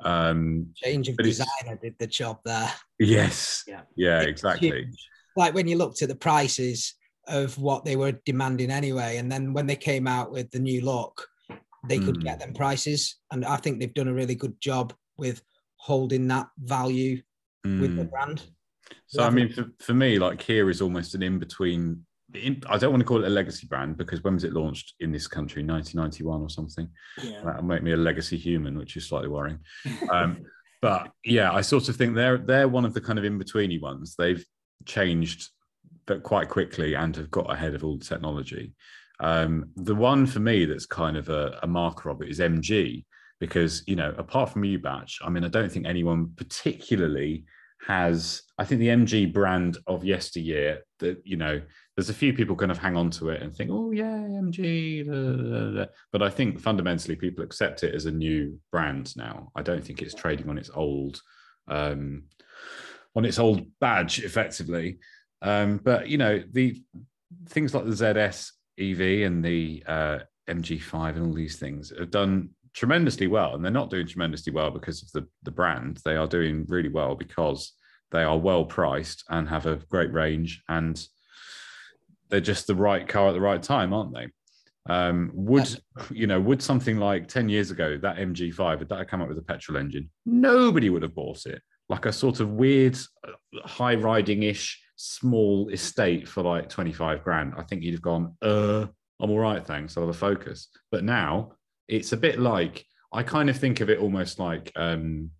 [0.00, 2.72] Um, Change of designer did the job there.
[2.98, 3.64] Yes.
[3.66, 4.88] Yeah, yeah exactly.
[5.36, 6.94] Like when you looked at the prices
[7.26, 10.84] of what they were demanding anyway, and then when they came out with the new
[10.84, 11.26] look,
[11.88, 12.06] they mm.
[12.06, 12.22] could hmm.
[12.22, 13.16] get them prices.
[13.32, 15.42] And I think they've done a really good job with
[15.76, 17.22] holding that value
[17.66, 17.80] mm.
[17.80, 18.08] with the hmm.
[18.08, 18.42] brand.
[19.06, 22.04] So, I mean, for, for me, like Kia is almost an in between.
[22.68, 25.10] I don't want to call it a legacy brand because when was it launched in
[25.10, 25.64] this country?
[25.64, 26.88] 1991 or something.
[27.20, 27.40] Yeah.
[27.44, 29.58] That'll make me a legacy human, which is slightly worrying.
[30.10, 30.44] Um,
[30.82, 33.80] but yeah, I sort of think they're they're one of the kind of in betweeny
[33.80, 34.14] ones.
[34.16, 34.42] They've
[34.86, 35.50] changed
[36.06, 38.74] but quite quickly and have got ahead of all the technology.
[39.20, 43.04] Um, the one for me that's kind of a, a, marker of it is MG,
[43.38, 47.44] because, you know, apart from you Batch, I mean, I don't think anyone particularly
[47.86, 51.60] has, I think the MG brand of yesteryear that, you know,
[51.96, 55.04] there's a few people kind of hang on to it and think, oh, yeah, MG.
[55.06, 55.86] Blah, blah, blah.
[56.12, 59.50] But I think fundamentally people accept it as a new brand now.
[59.54, 61.20] I don't think it's trading on its old,
[61.68, 62.24] um,
[63.14, 64.98] on its old badge effectively.
[65.42, 66.82] Um, but, you know, the
[67.48, 72.50] things like the ZS EV and the uh, MG5 and all these things have done
[72.72, 73.54] tremendously well.
[73.54, 76.00] And they're not doing tremendously well because of the, the brand.
[76.04, 77.72] They are doing really well because
[78.10, 81.06] they are well priced and have a great range and
[82.28, 84.28] they're just the right car at the right time, aren't they?
[84.88, 86.40] Um, would you know?
[86.40, 89.76] Would something like ten years ago that MG5 had that come up with a petrol
[89.76, 90.10] engine?
[90.24, 91.60] Nobody would have bought it.
[91.88, 97.54] Like a sort of weird, uh, high riding ish small estate for like 25 grand,
[97.56, 98.86] I think you'd have gone, uh,
[99.20, 99.96] I'm all right, thanks.
[99.96, 100.68] I'll have a focus.
[100.90, 101.52] But now
[101.88, 105.30] it's a bit like, I kind of think of it almost like um,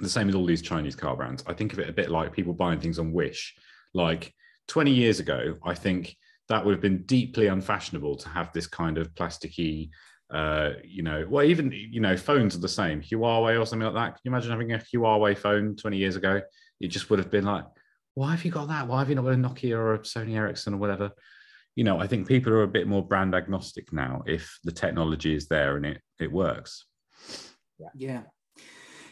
[0.00, 1.44] the same as all these Chinese car brands.
[1.46, 3.54] I think of it a bit like people buying things on Wish.
[3.94, 4.34] Like
[4.66, 6.16] 20 years ago, I think
[6.48, 9.90] that would have been deeply unfashionable to have this kind of plasticky,
[10.34, 13.00] uh, you know, well, even, you know, phones are the same.
[13.00, 14.14] Huawei or something like that.
[14.14, 16.40] Can you imagine having a Huawei phone 20 years ago?
[16.80, 17.64] It just would have been like,
[18.18, 18.88] why have you got that?
[18.88, 21.12] Why have you not got a Nokia or a Sony Ericsson or whatever?
[21.76, 25.36] You know, I think people are a bit more brand agnostic now if the technology
[25.36, 26.86] is there and it it works.
[27.78, 27.88] Yeah.
[27.94, 28.22] Yeah.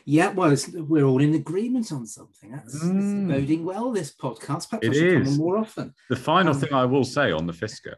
[0.09, 2.53] Yeah, well, we're all in agreement on something.
[2.53, 3.29] That's, mm.
[3.29, 3.93] boding well.
[3.93, 5.29] This podcast, perhaps it I should is.
[5.29, 5.95] come on more often.
[6.11, 7.95] The final um, thing I will say on the Fisker,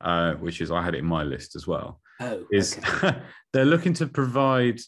[0.00, 3.16] uh, which is I had it in my list as well, oh, is okay.
[3.52, 4.80] they're looking to provide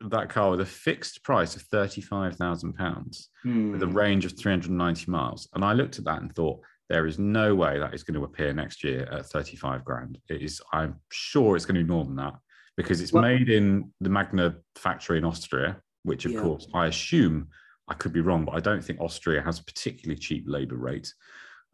[0.00, 2.36] that car with a fixed price of £35,000
[3.44, 3.72] mm.
[3.72, 3.96] with a hmm.
[3.96, 5.48] range of 390 miles.
[5.54, 8.24] And I looked at that and thought, there is no way that is going to
[8.24, 10.18] appear next year at 35 grand.
[10.28, 12.34] It is, I'm sure it's going to be more than that
[12.76, 16.42] because it's well, made in the Magna factory in Austria, which of yeah.
[16.42, 17.48] course I assume
[17.88, 21.12] I could be wrong, but I don't think Austria has a particularly cheap labor rate.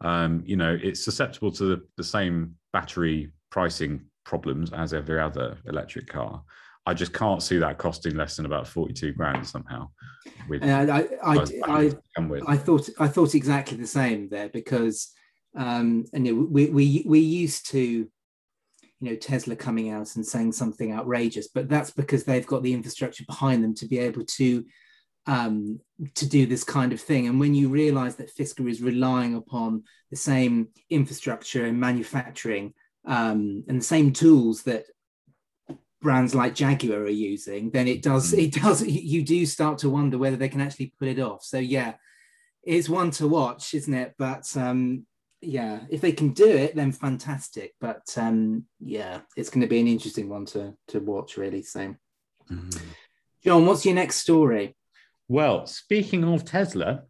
[0.01, 5.57] Um, you know, it's susceptible to the, the same battery pricing problems as every other
[5.67, 6.43] electric car.
[6.85, 9.89] I just can't see that costing less than about 42 grand somehow.
[10.49, 12.41] With And I, I, I, I.
[12.47, 15.13] I thought I thought exactly the same there because
[15.55, 18.09] um, and you know, we we we used to you
[18.99, 23.23] know Tesla coming out and saying something outrageous, but that's because they've got the infrastructure
[23.25, 24.65] behind them to be able to
[25.27, 25.79] um,
[26.15, 27.27] to do this kind of thing.
[27.27, 32.73] And when you realize that Fisker is relying upon the same infrastructure and manufacturing
[33.05, 34.85] um, and the same tools that
[36.03, 38.43] brands like Jaguar are using, then it does Mm.
[38.43, 41.43] it does you do start to wonder whether they can actually pull it off.
[41.43, 41.93] So yeah,
[42.61, 44.13] it's one to watch, isn't it?
[44.17, 45.07] But um,
[45.41, 47.73] yeah, if they can do it, then fantastic.
[47.81, 51.63] But um, yeah, it's going to be an interesting one to to watch, really.
[51.63, 51.95] So,
[52.51, 52.79] Mhm.
[53.43, 54.75] Jon, what's your next story?
[55.27, 57.03] Well, speaking of Tesla,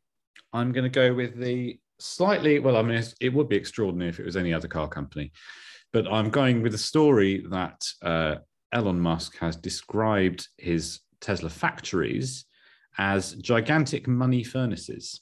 [0.54, 4.20] I'm going to go with the slightly, well, I mean, it would be extraordinary if
[4.20, 5.32] it was any other car company,
[5.92, 8.36] but I'm going with a story that uh,
[8.74, 12.46] Elon Musk has described his Tesla factories
[12.98, 15.22] as gigantic money furnaces.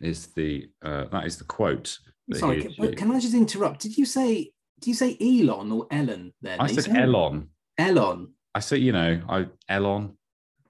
[0.00, 1.98] Is the uh, that is the quote?
[2.32, 3.80] Sorry, he can, can I just interrupt?
[3.80, 6.32] Did you say did you say Elon or Ellen?
[6.40, 7.48] Then I said Elon.
[7.78, 8.32] Elon.
[8.54, 10.16] I said, you know, I Elon.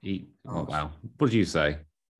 [0.02, 0.90] E, oh, wow.
[1.18, 1.78] What did you say?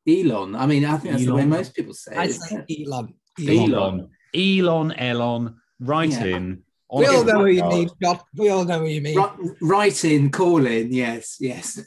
[0.09, 0.55] Elon.
[0.55, 2.33] I mean, I think that's the way most people say I it.
[2.35, 3.15] say Elon.
[3.41, 4.11] Elon.
[4.35, 6.25] Elon, Elon, write Yeah.
[6.25, 6.63] in.
[6.95, 7.71] On We all know what you podcast.
[7.73, 8.21] mean, God.
[8.37, 9.17] We all know what you mean.
[9.17, 10.93] Right, right in, call in.
[10.93, 11.81] Yes, yes.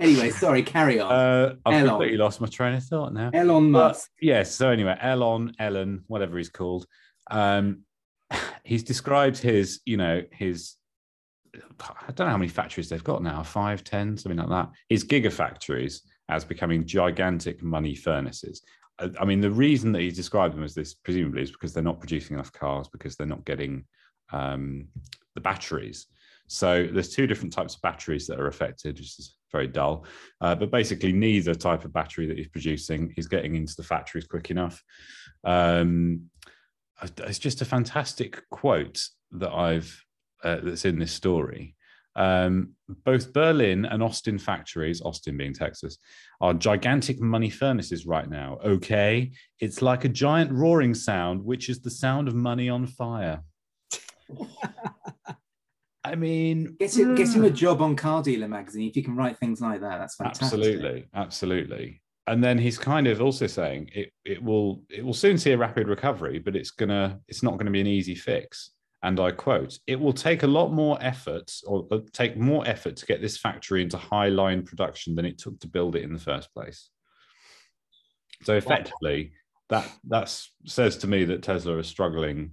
[0.00, 1.12] anyway, sorry, carry on.
[1.12, 1.88] Uh, I've Elon.
[1.88, 3.30] completely lost my train of thought now.
[3.32, 4.10] Elon But Musk.
[4.20, 6.86] yes, so anyway, Elon, Ellen, whatever he's called,
[7.30, 7.82] um,
[8.64, 10.74] he's described his, you know, his.
[11.80, 14.70] I don't know how many factories they've got now, five, ten, something like that.
[14.90, 18.62] His gigafactories as becoming gigantic money furnaces.
[18.98, 21.82] I I mean, the reason that he's described them as this, presumably, is because they're
[21.82, 23.84] not producing enough cars because they're not getting
[24.32, 24.88] um,
[25.34, 26.06] the batteries.
[26.48, 30.06] So there's two different types of batteries that are affected, which is very dull.
[30.40, 34.26] Uh, but basically, neither type of battery that he's producing is getting into the factories
[34.26, 34.82] quick enough.
[35.44, 36.30] Um,
[37.02, 40.02] it's just a fantastic quote that I've
[40.42, 41.74] uh, that's in this story.
[42.14, 42.70] Um,
[43.04, 45.98] both Berlin and Austin factories, Austin being Texas,
[46.40, 48.58] are gigantic money furnaces right now.
[48.64, 53.42] Okay, it's like a giant roaring sound, which is the sound of money on fire.
[56.04, 59.16] I mean, Get him, get him a job on Car Dealer magazine if you can
[59.16, 59.98] write things like that.
[59.98, 60.44] That's fantastic.
[60.44, 62.00] Absolutely, absolutely.
[62.28, 65.58] And then he's kind of also saying it it will it will soon see a
[65.58, 68.70] rapid recovery, but it's gonna it's not going to be an easy fix.
[69.02, 72.96] And I quote, it will take a lot more effort or uh, take more effort
[72.96, 76.12] to get this factory into high line production than it took to build it in
[76.12, 76.88] the first place.
[78.42, 79.32] So effectively,
[79.68, 80.32] that that
[80.66, 82.52] says to me that Tesla is struggling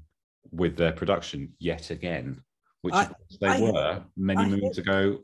[0.51, 2.43] with their production yet again,
[2.81, 5.21] which I- they I- were many I- moons ago.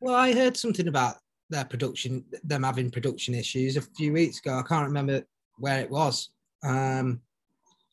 [0.00, 1.18] Well, I heard something about
[1.50, 4.58] their production, them having production issues a few weeks ago.
[4.58, 5.24] I can't remember
[5.58, 6.30] where it was.
[6.62, 7.22] Um,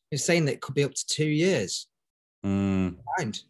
[0.10, 1.88] it's saying that it could be up to two years
[2.44, 2.98] Mm.
[3.04, 3.44] behind,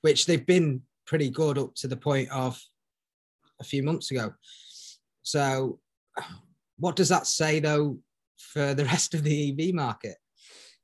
[0.00, 2.60] which they've been pretty good up to the point of
[3.60, 4.34] a few months ago.
[5.22, 5.80] So,
[6.78, 8.00] what does that say though
[8.38, 10.16] for the rest of the EV market?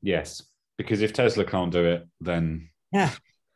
[0.03, 0.43] Yes,
[0.77, 3.11] because if Tesla can't do it, then Yeah.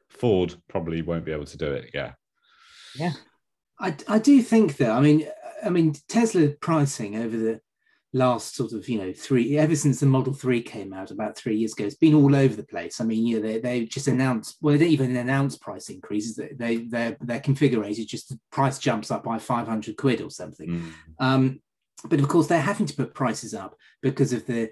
[0.09, 1.91] Ford probably won't be able to do it.
[1.95, 2.13] Yeah.
[2.97, 3.13] yeah.
[3.79, 4.91] I, I do think that.
[4.91, 5.29] I mean,
[5.65, 7.61] I mean Tesla pricing over the
[8.15, 11.57] last sort of you know three ever since the Model Three came out about three
[11.57, 13.01] years ago, it's been all over the place.
[13.01, 16.37] I mean, you know, they they just announced well, they don't even announce price increases.
[16.37, 20.31] They they they're, they're configured just the price jumps up by five hundred quid or
[20.31, 20.69] something.
[20.69, 20.93] Mm.
[21.21, 21.61] Um,
[22.05, 24.71] but of course, they're having to put prices up because of the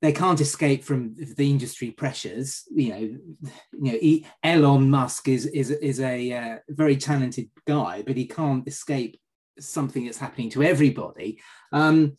[0.00, 2.64] they can't escape from the industry pressures.
[2.70, 3.18] You know,
[3.80, 8.66] you know, Elon Musk is is is a uh, very talented guy, but he can't
[8.68, 9.20] escape
[9.58, 11.40] something that's happening to everybody.
[11.72, 12.16] Um,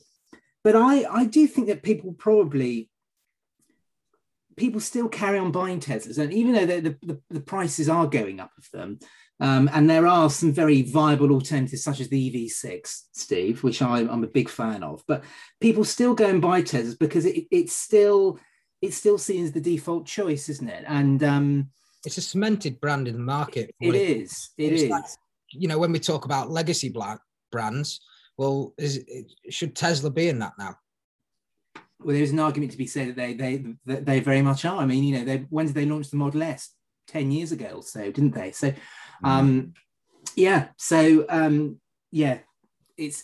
[0.64, 2.90] but I I do think that people probably
[4.58, 8.42] people still carry on buying Teslas, and even though the the, the prices are going
[8.42, 9.00] up of them,
[9.40, 14.00] um, and there are some very viable alternatives, such as the EV6, Steve, which I,
[14.00, 15.04] I'm a big fan of.
[15.08, 15.24] But
[15.62, 18.40] people still go and buy Teslas because it, it's still
[18.82, 20.86] it's still seen as the default choice, isn't it?
[20.88, 21.70] And um,
[22.06, 23.76] It's a cemented brand in the market.
[23.80, 24.90] it is, it is.
[24.90, 25.06] like-
[25.52, 27.20] you know, when we talk about legacy black
[27.52, 28.00] brands,
[28.38, 29.04] well, is
[29.50, 30.76] should Tesla be in that now?
[32.02, 34.78] Well, there's an argument to be said that they they that they very much are.
[34.78, 36.70] I mean, you know, they when did they launch the Model S?
[37.08, 38.52] Ten years ago or so, didn't they?
[38.52, 38.72] So
[39.24, 39.74] um
[40.36, 41.80] yeah so um
[42.12, 42.40] yeah
[42.98, 43.24] it's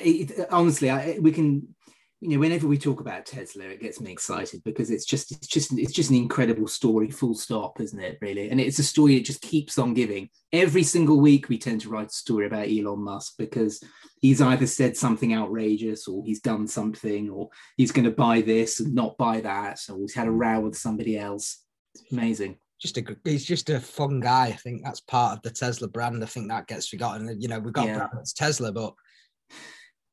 [0.00, 1.74] it, honestly I, we can
[2.22, 5.48] you know, whenever we talk about Tesla, it gets me excited because it's just it's
[5.48, 8.18] just it's just an incredible story, full stop, isn't it?
[8.20, 10.28] Really, and it's a story that just keeps on giving.
[10.52, 13.82] Every single week, we tend to write a story about Elon Musk because
[14.20, 18.78] he's either said something outrageous, or he's done something, or he's going to buy this
[18.78, 21.64] and not buy that, or he's had a row with somebody else.
[21.96, 24.46] It's amazing just a he's just a fun guy.
[24.46, 26.22] I think that's part of the Tesla brand.
[26.22, 27.40] I think that gets forgotten.
[27.40, 28.08] You know, we've got yeah.
[28.34, 28.92] Tesla, but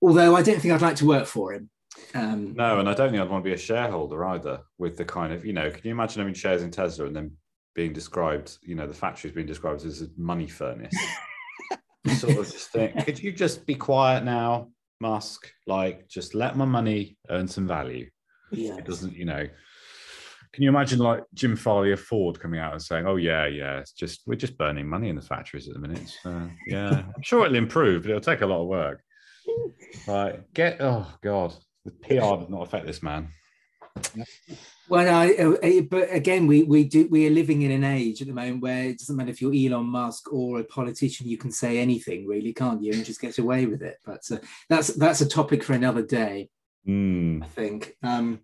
[0.01, 1.69] although I don't think I'd like to work for him.
[2.13, 4.59] Um, no, and I don't think I'd want to be a shareholder either.
[4.77, 7.31] With the kind of you know, can you imagine having shares in Tesla and then
[7.73, 10.95] being described, you know, the factory's being described as a money furnace?
[12.17, 14.69] sort of just think, could you just be quiet now,
[15.01, 15.51] Musk?
[15.65, 18.09] Like, just let my money earn some value.
[18.51, 18.77] Yeah.
[18.77, 19.47] It doesn't, you know.
[20.53, 23.79] Can you imagine like Jim Farley of Ford coming out and saying, "Oh yeah, yeah,
[23.79, 26.15] it's just we're just burning money in the factories at the minute.
[26.23, 29.03] So, yeah, I'm sure it'll improve, but it'll take a lot of work."
[30.07, 31.53] Right, get oh god,
[31.85, 33.29] the PR does not affect this man.
[34.87, 38.33] Well, I, but again, we we do we are living in an age at the
[38.33, 41.77] moment where it doesn't matter if you're Elon Musk or a politician, you can say
[41.77, 43.97] anything, really, can't you, and just get away with it.
[44.03, 44.37] But uh,
[44.67, 46.49] that's that's a topic for another day,
[46.87, 47.43] mm.
[47.43, 47.95] I think.
[48.01, 48.39] Um,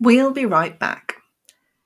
[0.00, 1.16] we'll be right back.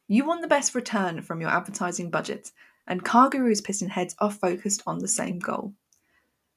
[0.08, 2.52] You want the best return from your advertising budget,
[2.86, 5.74] and CarGurus PistonHeads are focused on the same goal.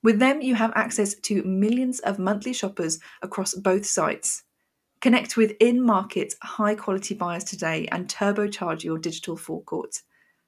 [0.04, 4.43] With them, you have access to millions of monthly shoppers across both sites.
[5.02, 10.04] Connect with in market, high quality buyers today and turbocharge your digital forecourt.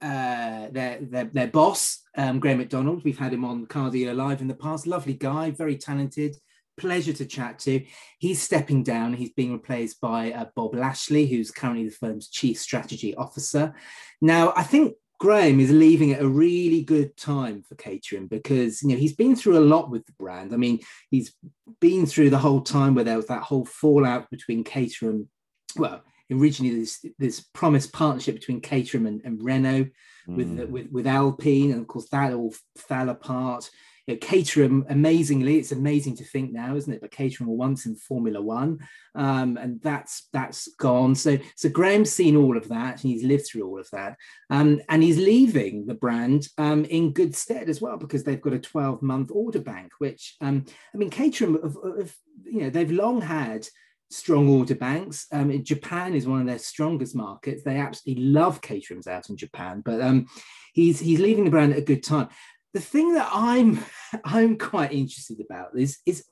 [0.00, 4.40] uh, their, their their boss, um, Graham McDonald, we've had him on Car Dealer Live
[4.40, 4.86] in the past.
[4.86, 6.36] Lovely guy, very talented,
[6.76, 7.84] pleasure to chat to.
[8.18, 9.14] He's stepping down.
[9.14, 13.74] He's being replaced by uh, Bob Laishley, who's currently the firm's chief strategy officer.
[14.20, 18.90] Now, I think Graham is leaving at a really good time for Caterham because you
[18.90, 20.52] know he's been through a lot with the brand.
[20.52, 21.34] I mean, he's
[21.80, 25.28] been through the whole time where there was that whole fallout between Caterham.
[25.76, 29.86] Well, originally this this promised partnership between Caterham and, and Renault
[30.28, 30.36] mm.
[30.36, 33.70] with, with with Alpine, and of course that all fell apart
[34.06, 37.00] you know, Caterham, amazingly, it's amazing to think now, isn't it?
[37.00, 38.78] But Caterham were once in Formula One,
[39.16, 41.14] um, and that's that's gone.
[41.16, 44.16] So so Graham's seen all of that, and he's lived through all of that,
[44.48, 48.52] um, and he's leaving the brand um, in good stead as well because they've got
[48.52, 49.90] a 12 month order bank.
[49.98, 53.66] Which um, I mean, Caterham, have, have, you know, they've long had
[54.08, 55.26] strong order banks.
[55.32, 57.64] Um, Japan is one of their strongest markets.
[57.64, 60.26] They absolutely love Caterham's out in Japan, but um,
[60.74, 62.28] he's he's leaving the brand at a good time
[62.76, 63.82] the thing that I'm
[64.24, 66.24] I'm quite interested about is is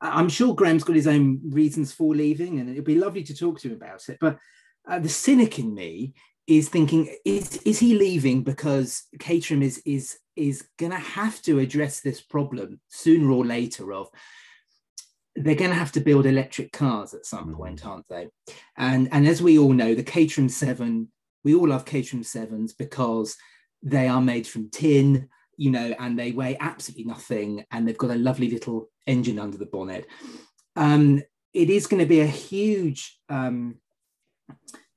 [0.00, 3.60] I'm sure Graham's got his own reasons for leaving, and it'd be lovely to talk
[3.60, 4.18] to him about it.
[4.20, 4.38] But
[4.88, 6.14] uh, the cynic in me
[6.46, 11.58] is thinking: is is he leaving because Caterham is is is going to have to
[11.58, 13.92] address this problem sooner or later?
[13.92, 14.08] Of
[15.34, 17.56] they're going to have to build electric cars at some mm.
[17.56, 18.28] point, aren't they?
[18.78, 21.08] And and as we all know, the Caterham Seven,
[21.44, 23.36] we all love Caterham Sevens because
[23.82, 28.10] they are made from tin, you know, and they weigh absolutely nothing, and they've got
[28.10, 30.06] a lovely little engine under the bonnet.
[30.74, 31.22] Um,
[31.54, 33.76] it is going to be a huge, um,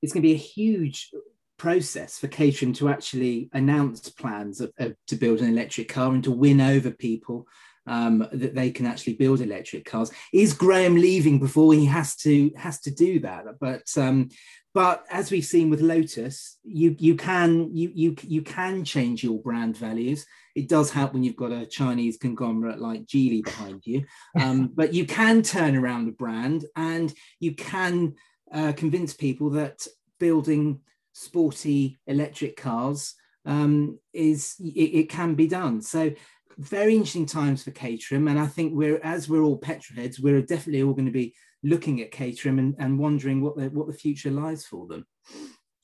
[0.02, 1.10] it's going to be a huge
[1.58, 6.24] process for Caterham to actually announce plans of, of, to build an electric car and
[6.24, 7.46] to win over people
[7.86, 10.10] um, that they can actually build electric cars.
[10.32, 13.44] Is Graham leaving before he has to has to do that?
[13.60, 14.28] But um,
[14.72, 19.40] but as we've seen with Lotus, you you can you you you can change your
[19.40, 20.26] brand values.
[20.54, 24.04] It does help when you've got a Chinese conglomerate like Geely behind you,
[24.40, 28.14] um, but you can turn around a brand and you can
[28.52, 29.86] uh, convince people that
[30.18, 30.80] building
[31.12, 33.14] sporty electric cars
[33.46, 35.82] um, is it, it, can be done.
[35.82, 36.12] So
[36.58, 40.82] very interesting times for Caterham, and I think we're as we're all petrolheads, we're definitely
[40.82, 44.30] all going to be looking at Caterham and, and wondering what the what the future
[44.30, 45.06] lies for them.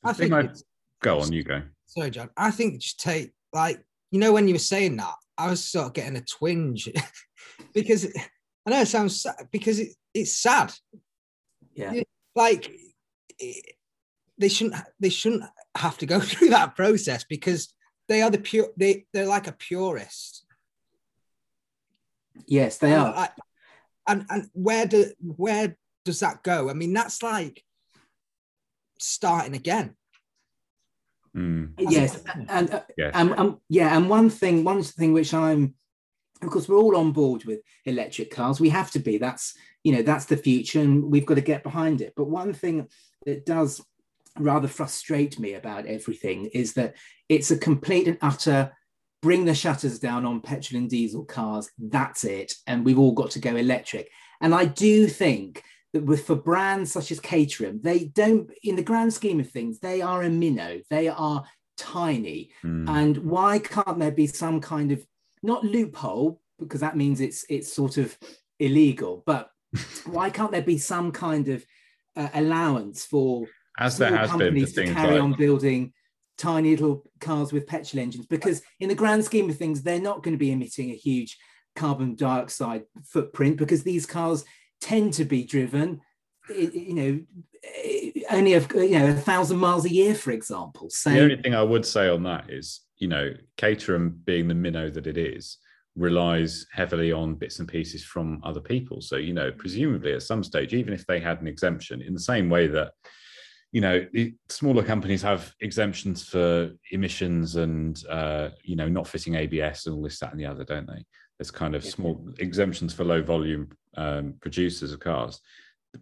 [0.04, 0.52] I, think, think
[1.02, 1.62] go on, you go.
[1.86, 2.30] Sorry, Jon.
[2.36, 5.86] I think just take like you know when you were saying that, I was sort
[5.86, 6.88] of getting a twinge
[7.74, 8.06] because
[8.66, 10.72] I know it sounds sad because it, it's sad.
[11.74, 12.02] Yeah,
[12.34, 12.70] like
[13.38, 13.76] it,
[14.38, 15.44] they shouldn't they shouldn't
[15.76, 17.72] have to go through that process because
[18.08, 20.44] they are the pure they they're like a purist.
[22.46, 23.14] Yes, they are.
[23.14, 23.28] I,
[24.06, 26.70] and and where do where does that go?
[26.70, 27.62] I mean, that's like
[28.98, 29.94] starting again.
[31.36, 31.72] Mm.
[31.78, 33.12] Yes, and uh, Yes.
[33.14, 35.74] um, yeah, and one thing, one thing which I'm,
[36.40, 38.58] of course, we're all on board with electric cars.
[38.58, 39.18] We have to be.
[39.18, 39.54] That's
[39.84, 42.14] you know that's the future, and we've got to get behind it.
[42.16, 42.88] But one thing
[43.26, 43.84] that does
[44.38, 46.94] rather frustrate me about everything is that
[47.28, 48.72] it's a complete and utter
[49.26, 51.68] bring the shutters down on petrol and diesel cars.
[51.80, 54.08] That's it, and we've all got to go electric.
[54.40, 58.84] And I do think that with for brands such as Caterham, they don't, in the
[58.84, 60.78] grand scheme of things, they are a minnow.
[60.90, 61.44] They are
[61.76, 62.52] tiny.
[62.64, 62.88] Mm.
[62.88, 65.04] And why can't there be some kind of
[65.42, 68.16] not loophole because that means it's it's sort of
[68.60, 69.50] illegal, but
[70.06, 71.66] why can't there be some kind of
[72.14, 73.44] uh, allowance for
[73.76, 75.94] As there has been to carry like on building
[76.38, 78.26] tiny little cars with petrol engines?
[78.26, 81.38] Because in the grand scheme of things, they're not going to be emitting a huge
[81.74, 84.44] carbon dioxide footprint because these cars
[84.80, 86.00] tend to be driven,
[86.48, 87.20] you know,
[88.30, 90.88] only a, you know a thousand miles a year, for example.
[90.90, 94.54] So the only thing I would say on that is, you know, Caterham being the
[94.54, 95.58] minnow that it is,
[95.96, 99.00] relies heavily on bits and pieces from other people.
[99.00, 102.20] So, you know, presumably at some stage, even if they had an exemption, in the
[102.20, 102.92] same way that,
[103.76, 109.34] you know, the smaller companies have exemptions for emissions and, uh, you know, not fitting
[109.34, 111.04] ABS and all this, that, and the other, don't they?
[111.38, 113.68] There's kind of small exemptions for low volume
[113.98, 115.42] um, producers of cars.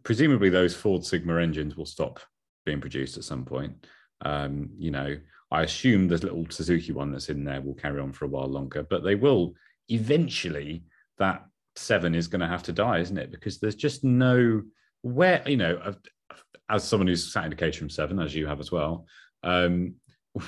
[0.05, 2.21] Presumably, those Ford Sigma engines will stop
[2.65, 3.89] being produced at some point.
[4.25, 5.17] Um, you know,
[5.51, 8.47] I assume the little Suzuki one that's in there will carry on for a while
[8.47, 9.53] longer, but they will
[9.89, 10.85] eventually.
[11.19, 11.45] That
[11.75, 13.33] seven is going to have to die, isn't it?
[13.33, 14.63] Because there's just no
[15.05, 15.95] where you know,
[16.69, 19.07] as someone who's sat in a Caterham seven, as you have as well.
[19.43, 19.95] Um,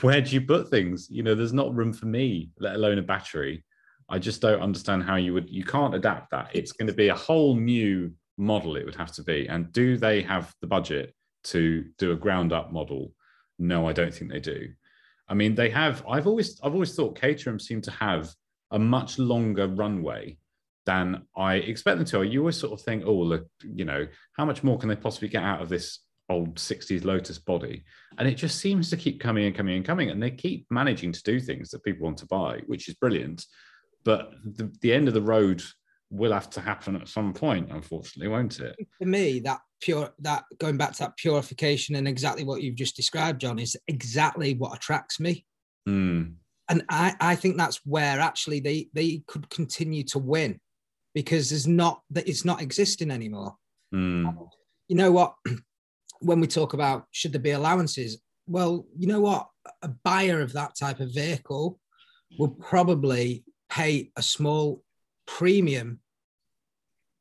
[0.01, 1.09] where do you put things?
[1.11, 3.65] You know, there's not room for me, let alone a battery.
[4.09, 5.51] I just don't understand how you would.
[5.51, 6.51] You can't adapt that.
[6.55, 8.77] It's going to be a whole new model.
[8.77, 9.49] It would have to be.
[9.49, 11.15] And do they have the budget
[11.45, 13.13] to do a ground up model?
[13.59, 14.69] No, I don't think they do.
[15.29, 16.05] I mean, they have.
[16.09, 18.33] I've always, I've always thought Caterham seem to have
[18.71, 20.39] a much longer runway
[20.87, 22.23] than I expect them to.
[22.23, 25.29] You always sort of think, oh, look, you know, how much more can they possibly
[25.29, 27.85] get out of this old 60s Lotus body?
[28.19, 30.11] And it just seems to keep coming and coming and coming.
[30.11, 33.45] And they keep managing to do things that people want to buy, which is brilliant.
[34.05, 35.63] But the, the end of the road
[36.11, 38.77] will have to happen at some point, unfortunately, won't it?
[38.99, 42.95] For me, that pure that going back to that purification and exactly what you've just
[42.95, 45.45] described, Jon, is exactly what attracts me.
[45.89, 46.35] Mm,
[46.69, 50.61] and I, I think that's where actually they they could continue to win
[51.17, 53.57] because there's not that it's not existing anymore
[53.93, 54.49] mm,
[54.87, 55.35] you know what
[56.21, 59.49] when we talk about should there be allowances well you know what
[59.83, 61.81] a buyer of that type of vehicle
[62.39, 64.83] will probably pay a small
[65.27, 65.99] premium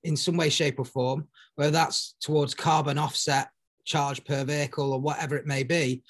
[0.03, 3.47] in some way shape or form whether that's towards carbon offset
[3.85, 6.03] charge per vehicle or whatever it may be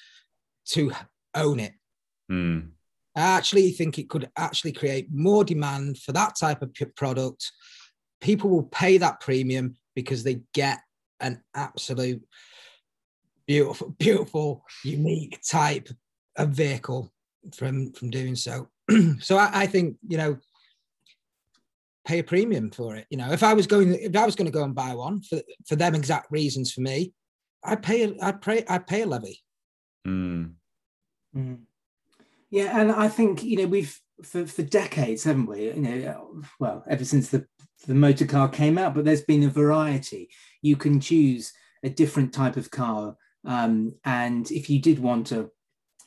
[0.64, 0.90] to
[1.36, 1.72] own it
[2.30, 2.66] mm.
[3.16, 7.50] I actually think it could actually create more demand for that type of product.
[8.20, 10.80] People will pay that premium because they get
[11.20, 12.22] an absolute
[13.46, 15.88] beautiful, beautiful, unique type
[16.36, 17.12] of vehicle
[17.54, 18.68] from from doing so.
[19.20, 20.38] so I, I think you know,
[22.06, 23.06] pay a premium for it.
[23.10, 25.22] You know, if I was going, if I was going to go and buy one
[25.22, 27.12] for for them exact reasons for me,
[27.64, 29.42] I'd pay, I'd pay, I'd pay a levy.
[30.06, 30.52] Mm.
[31.34, 31.58] Mm.
[32.50, 35.66] Yeah, and I think you know we've for, for decades, haven't we?
[35.66, 37.46] You know, well, ever since the
[37.86, 40.30] the motor car came out, but there's been a variety.
[40.62, 41.52] You can choose
[41.84, 45.50] a different type of car, um, and if you did want a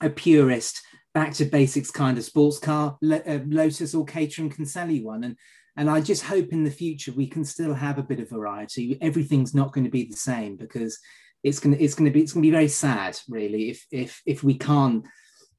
[0.02, 0.82] a purist,
[1.14, 5.24] back to basics kind of sports car, uh, Lotus or Caterham can sell you one,
[5.24, 5.36] and
[5.78, 8.98] and I just hope in the future we can still have a bit of variety.
[9.02, 11.00] Everything's not going to be the same because
[11.44, 13.86] it's going to it's going to be it's going to be very sad, really, if
[13.92, 15.06] if if we can't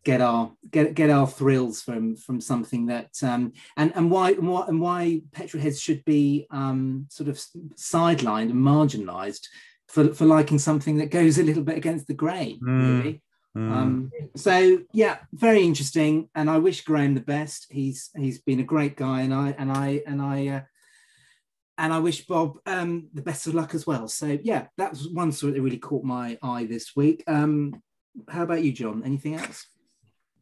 [0.04, 4.48] get our get get our thrills from from something that um and and why and
[4.48, 7.36] why and why petrol heads should be um sort of
[7.76, 9.46] sidelined and marginalized
[9.88, 12.96] for for liking something that goes a little bit against the grain Mm.
[12.98, 13.22] really
[13.56, 13.72] Mm.
[13.72, 18.62] um so yeah very interesting and i wish graham the best he's he's been a
[18.74, 20.60] great guy and i and i and i uh,
[21.76, 24.06] and I wish Bob um, the best of luck as well.
[24.06, 27.24] So yeah, that was one sort that really caught my eye this week.
[27.26, 27.82] Um,
[28.28, 29.02] how about you, Jon?
[29.02, 29.66] Anything else?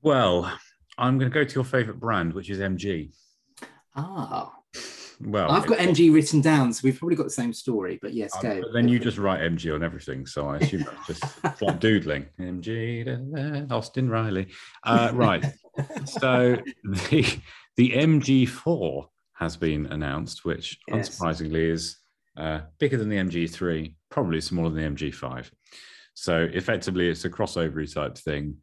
[0.03, 0.53] Well,
[0.97, 3.13] I'm going to go to your favorite brand, which is MG.
[3.97, 4.53] Ah,
[5.21, 7.99] Well, I've got MG written down, so we've probably got the same story.
[8.01, 8.61] But yes, go.
[8.61, 12.27] but then you just write MG on everything, so I assume that's just like doodling.
[12.39, 13.17] MG, da,
[13.67, 14.49] da, Austin Riley.
[14.85, 15.45] Uh, right.
[16.05, 17.39] so the
[17.77, 21.09] the MG4 has been announced, which Yes.
[21.19, 21.97] unsurprisingly is
[22.37, 25.51] uh, bigger than the MG3, probably smaller than the MG5.
[26.15, 28.57] So effectively, it's a crossover type thing.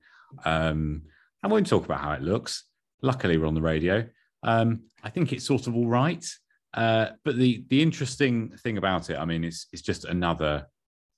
[0.44, 1.04] Um,
[1.46, 2.64] I won't talk about how it looks.
[3.04, 4.04] Luckily, we're on the radio.
[4.42, 6.26] Um, I think it's sort of all right.
[6.74, 10.66] Uh, but the the interesting thing about it, I mean, it's it's just another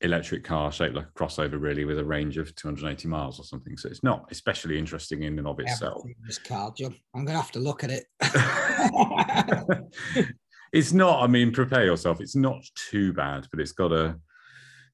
[0.02, 3.78] electric car shaped like a crossover, really, with a range of 280 miles or something.
[3.78, 6.04] So it's not especially interesting in and of itself.
[6.26, 6.94] This car, Jon.
[7.16, 8.04] I'm going to have to look at it.
[10.74, 11.24] it's not.
[11.24, 12.20] I mean, prepare yourself.
[12.20, 12.62] It's not
[12.92, 14.20] too bad, but it's got a.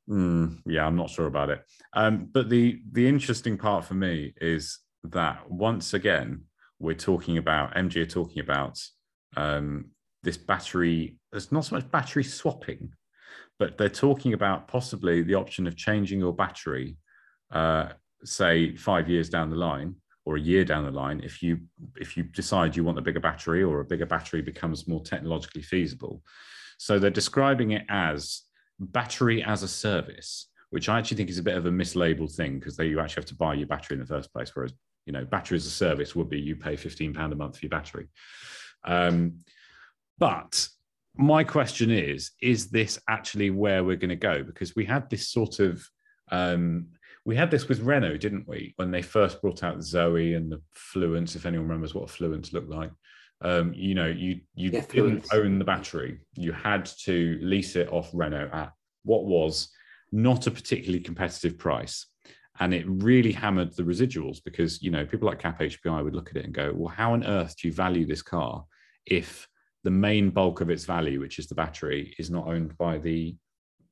[0.08, 1.64] Mm, yeah, I'm not sure about it.
[1.94, 6.44] Um, but the the interesting part for me is that once again
[6.80, 8.80] we're talking about MG are talking about
[9.38, 9.86] um,
[10.24, 11.18] this battery.
[11.32, 12.94] There's not so much battery swapping,
[13.60, 16.98] but they're talking about possibly the option of changing your battery,
[17.52, 17.90] uh,
[18.24, 19.96] say five years down the line
[20.26, 21.60] or a year down the line, if you
[21.98, 25.62] if you decide you want a bigger battery or a bigger battery becomes more technologically
[25.62, 26.22] feasible.
[26.78, 28.42] So they're describing it as
[28.80, 32.60] battery as a service, which I actually think is a bit of a mislabeled thing
[32.60, 34.74] because you actually have to buy your battery in the first place, whereas
[35.06, 37.66] you know battery as a service would be you pay 15 pound a month for
[37.66, 38.08] your battery
[38.86, 39.40] um,
[40.18, 40.68] but
[41.16, 45.30] my question is is this actually where we're going to go because we had this
[45.30, 45.86] sort of
[46.32, 46.88] um,
[47.26, 48.74] we had this with Renault, didn't we?
[48.76, 52.52] When they first brought out Zoe and the Fluence, if anyone remembers what a Fluence
[52.52, 52.92] looked like.
[53.42, 55.34] Um, you know, you you Yeah, didn't Fluence.
[55.34, 56.20] own the battery.
[56.36, 58.74] You had to lease it off Renault at
[59.04, 59.70] what was
[60.12, 62.08] not a particularly competitive price.
[62.60, 66.30] And it really hammered the residuals because, you know, people like Cap HPI would look
[66.30, 68.64] at it and go, well, how on earth do you value this car
[69.06, 69.48] if
[69.84, 73.36] the main bulk of its value, which is the battery, is not owned by the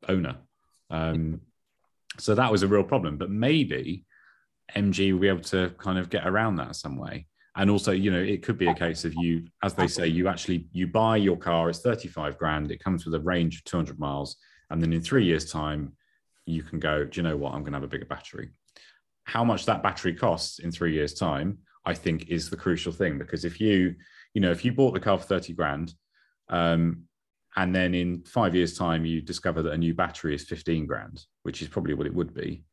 [0.07, 0.37] owner?
[0.91, 1.41] Um,
[2.19, 3.17] so that was a real problem.
[3.17, 4.05] But maybe
[4.75, 7.27] MG will be able to kind of get around that some way.
[7.55, 10.27] And also, you know, it could be a case of you, as they say, you
[10.29, 13.99] actually you buy your car, it's 35 grand, it comes with a range of 200
[13.99, 14.37] miles,
[14.69, 15.91] and then in three years' time,
[16.45, 17.53] you can go, do you know what?
[17.53, 18.49] I'm going to have a bigger battery.
[19.23, 23.17] How much that battery costs in three years' time, I think, is the crucial thing.
[23.17, 23.95] Because if you,
[24.33, 25.93] you know, if you bought the car for 30 grand,
[26.49, 27.03] um,
[27.55, 31.25] and then in five years' time you discover that a new battery is 15 grand,
[31.43, 32.63] which is probably what it would be,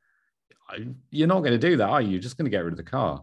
[1.11, 2.11] you're not going to do that, are you?
[2.11, 3.23] You're just going to get rid of the car.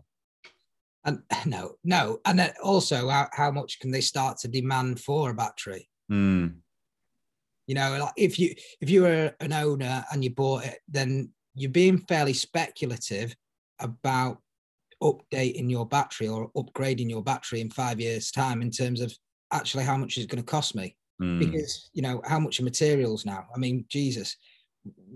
[1.05, 2.19] And no, no.
[2.25, 5.89] And then also, how, how much can they start to demand for a battery?
[6.09, 6.47] Hmm.
[7.67, 11.31] You know, like if you if you were an owner and you bought it, then
[11.55, 13.35] you're being fairly speculative
[13.79, 14.41] about
[15.01, 19.13] updating your battery or upgrading your battery in five years' time in terms of
[19.51, 20.95] actually how much is going to cost me.
[21.19, 21.39] Hmm.
[21.39, 23.45] Because you know how much are materials now?
[23.55, 24.35] I mean, Jesus,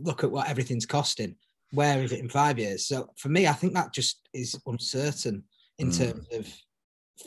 [0.02, 1.36] look at what everything's costing.
[1.72, 2.88] Where is it in five years?
[2.88, 5.44] So for me, I think that just is uncertain
[5.78, 5.98] in Mm.
[5.98, 6.48] terms of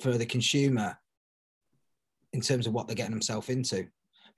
[0.01, 0.99] for the consumer,
[2.33, 3.89] in terms of what they're getting themselves into.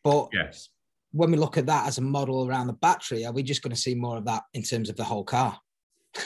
[0.02, 0.68] But Yes.
[1.14, 3.74] When we look at that as a model around the battery, are we just going
[3.74, 5.58] to see more of that in terms of the whole car?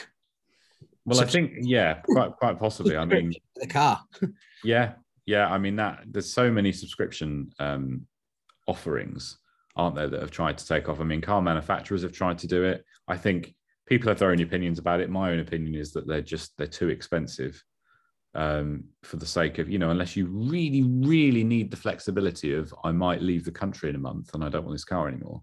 [1.05, 2.95] Well, I think, yeah, quite quite possibly.
[2.95, 4.03] I mean, the car.
[4.63, 4.93] Yeah,
[5.25, 5.47] yeah.
[5.47, 8.05] I mean that there's so many subscription um,
[8.67, 9.39] offerings,
[9.75, 10.99] aren't there, that have tried to take off.
[10.99, 12.85] I mean, car manufacturers have tried to do it.
[13.07, 13.55] I think
[13.87, 15.09] people have their own opinions about it.
[15.09, 17.63] My own opinion is that they're just they're too expensive
[18.35, 22.73] um, for the sake of you know, unless you really, really need the flexibility of
[22.83, 25.41] I might leave the country in a month and I don't want this car anymore.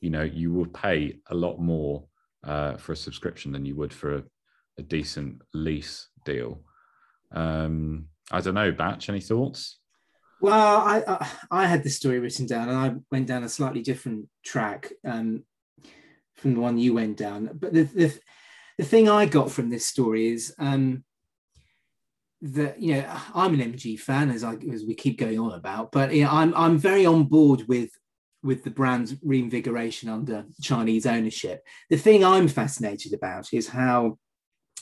[0.00, 2.04] You know, you will pay a lot more
[2.44, 4.22] uh, for a subscription than you would for a,
[4.78, 6.62] a decent lease deal.
[7.32, 9.08] Um, I don't know, Batch.
[9.08, 9.80] Any thoughts?
[10.40, 13.82] Well, I, I I had this story written down, and I went down a slightly
[13.82, 15.42] different track um,
[16.36, 17.50] from the one you went down.
[17.54, 18.18] But the the,
[18.78, 21.02] the thing I got from this story is um,
[22.42, 25.92] that you know I'm an MG fan, as I as we keep going on about,
[25.92, 27.90] but you know, I'm I'm very on board with
[28.42, 31.62] with the brand's reinvigoration under Chinese ownership.
[31.90, 34.18] The thing I'm fascinated about is how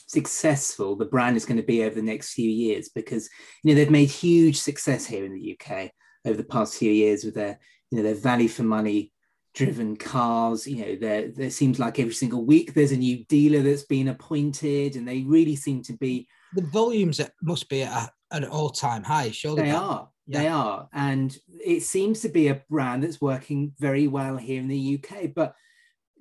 [0.07, 3.29] successful the brand is going to be over the next few years because
[3.63, 5.91] you know they've made huge success here in the UK
[6.25, 7.59] over the past few years with their
[7.91, 9.11] you know their value for money
[9.53, 13.61] driven cars you know there there seems like every single week there's a new dealer
[13.61, 18.45] that's been appointed and they really seem to be The volumes must be at an
[18.45, 19.31] all-time high.
[19.31, 20.09] Surely they that- are.
[20.29, 20.89] They are.
[20.91, 25.33] And it seems to be a brand that's working very well here in the UK
[25.33, 25.55] but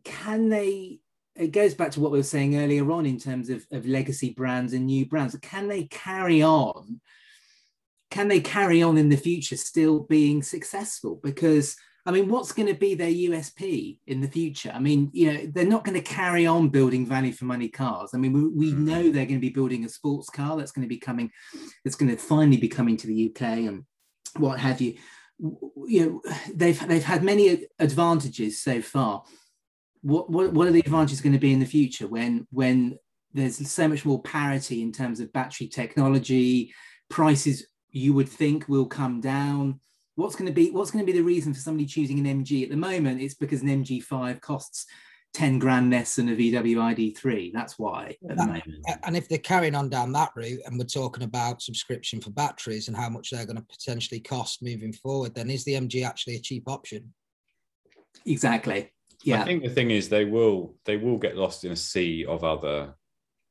[0.04, 1.00] can they
[1.34, 4.30] it goes back to what we were saying earlier on in terms of, of legacy
[4.30, 7.00] brands and new brands can they carry on
[8.10, 11.20] can they carry on in the future still being successful?
[11.22, 11.76] Because
[12.06, 15.46] i mean what's going to be their usp in the future i mean you know
[15.52, 18.72] they're not going to carry on building value for money cars i mean we, we
[18.72, 18.78] Mhm.
[18.78, 21.30] know they're going to be building a sports car that's going to be coming
[21.84, 23.84] that's going to finally be coming to the uk and
[24.36, 24.94] what have you
[25.86, 29.22] you know they've they've had many advantages so far.
[30.00, 32.98] What what what are the advantages going to be in the future when when
[33.34, 36.72] there's so much more parity in terms of battery technology,
[37.10, 39.80] prices you would think will come down.
[40.16, 42.62] What's going to be what's going to be the reason for somebody choosing an MG
[42.64, 43.20] at the moment?
[43.20, 44.86] It's because an MG5 costs
[45.34, 47.52] 10 grand less than a VW ID3.
[47.52, 48.64] That's why at the moment.
[49.04, 52.88] And if they're carrying on down that route and we're talking about subscription for batteries
[52.88, 56.36] and how much they're going to potentially cost moving forward, then is the MG actually
[56.36, 57.12] a cheap option?
[58.24, 58.90] Exactly.
[59.24, 59.42] Yeah.
[59.42, 62.42] I think the thing is they will they will get lost in a sea of
[62.42, 62.94] other,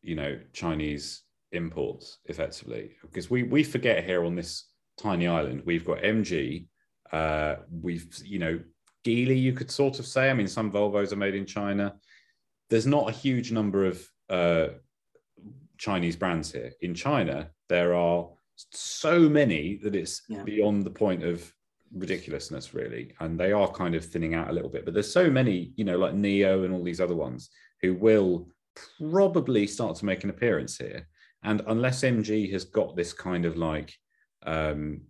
[0.01, 4.65] you know, Chinese imports effectively because we we forget here on this
[4.97, 6.67] tiny island we've got MG,
[7.11, 8.59] uh, we've you know
[9.05, 10.29] Geely, you could sort of say.
[10.29, 11.95] I mean, some Volvos are made in China.
[12.69, 14.69] There's not a huge number of uh,
[15.77, 16.71] Chinese brands here.
[16.81, 18.27] In China, there are
[18.71, 20.41] so many that it's yeah.
[20.43, 21.53] beyond the point of
[21.93, 23.13] ridiculousness, really.
[23.19, 24.85] And they are kind of thinning out a little bit.
[24.85, 27.49] But there's so many, you know, like NIO and all these other ones
[27.81, 28.47] who will
[28.99, 31.07] probably start to make an appearance here.
[31.43, 33.93] And unless MG has got this kind of like,
[34.45, 35.01] um,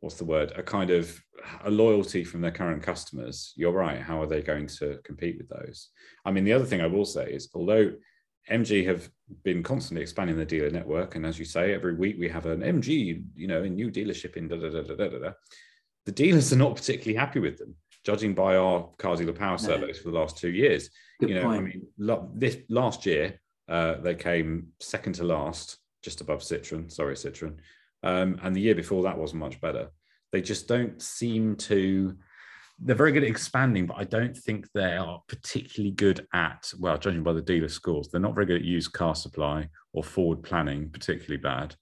[0.00, 1.20] what's the word, a kind of
[1.64, 4.00] a loyalty from their current customers, you're right.
[4.00, 5.88] How are they going to compete with those?
[6.24, 7.92] I mean, the other thing I will say is, although
[8.50, 9.08] MG have
[9.42, 12.60] been constantly expanding the dealer network, and as you say, every week we have an
[12.60, 15.32] MG, you know, a new dealership in da da da da da da.
[16.04, 19.56] The dealers are not particularly happy with them, judging by our car dealer power no.
[19.56, 20.90] surveys for the last two years.
[21.20, 21.60] Good you know, point.
[21.60, 26.92] I mean, lo- this last year uh, they came second to last, just above Citroen.
[26.92, 27.56] Sorry, Citroen.
[28.04, 29.88] Um, and the year before that wasn't much better.
[30.30, 32.16] They just don't seem to.
[32.78, 36.98] They're very good at expanding, but I don't think they are particularly good at, well,
[36.98, 40.42] judging by the dealer scores, they're not very good at used car supply or forward
[40.42, 41.76] planning, particularly bad.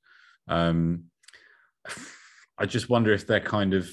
[0.49, 1.05] Um,
[2.59, 3.91] I just wonder if they're kind of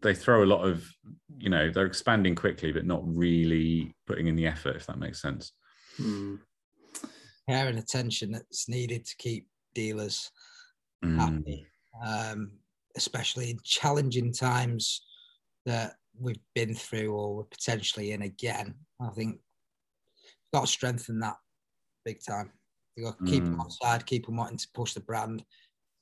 [0.00, 0.88] they throw a lot of
[1.36, 5.20] you know they're expanding quickly but not really putting in the effort if that makes
[5.20, 5.52] sense
[6.00, 6.38] mm.
[7.48, 10.30] care and attention that's needed to keep dealers
[11.04, 11.16] mm.
[11.18, 11.66] happy
[12.04, 12.52] um,
[12.96, 15.02] especially in challenging times
[15.66, 18.74] that we've been through or we're potentially in again.
[19.00, 19.38] I think
[20.52, 21.36] got to strengthen that
[22.04, 22.52] big time.
[22.96, 23.46] You got to keep mm.
[23.46, 25.44] them on side, keep them wanting to push the brand.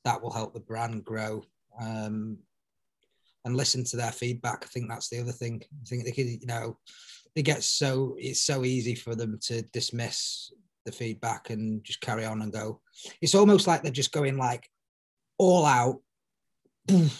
[0.05, 1.44] That will help the brand grow.
[1.80, 2.38] Um,
[3.44, 4.62] and listen to their feedback.
[4.62, 5.62] I think that's the other thing.
[5.64, 6.78] I think they could, you know,
[7.34, 10.53] they get so it's so easy for them to dismiss
[10.84, 12.80] the feedback and just carry on and go.
[13.20, 14.68] It's almost like they're just going like
[15.43, 16.01] all out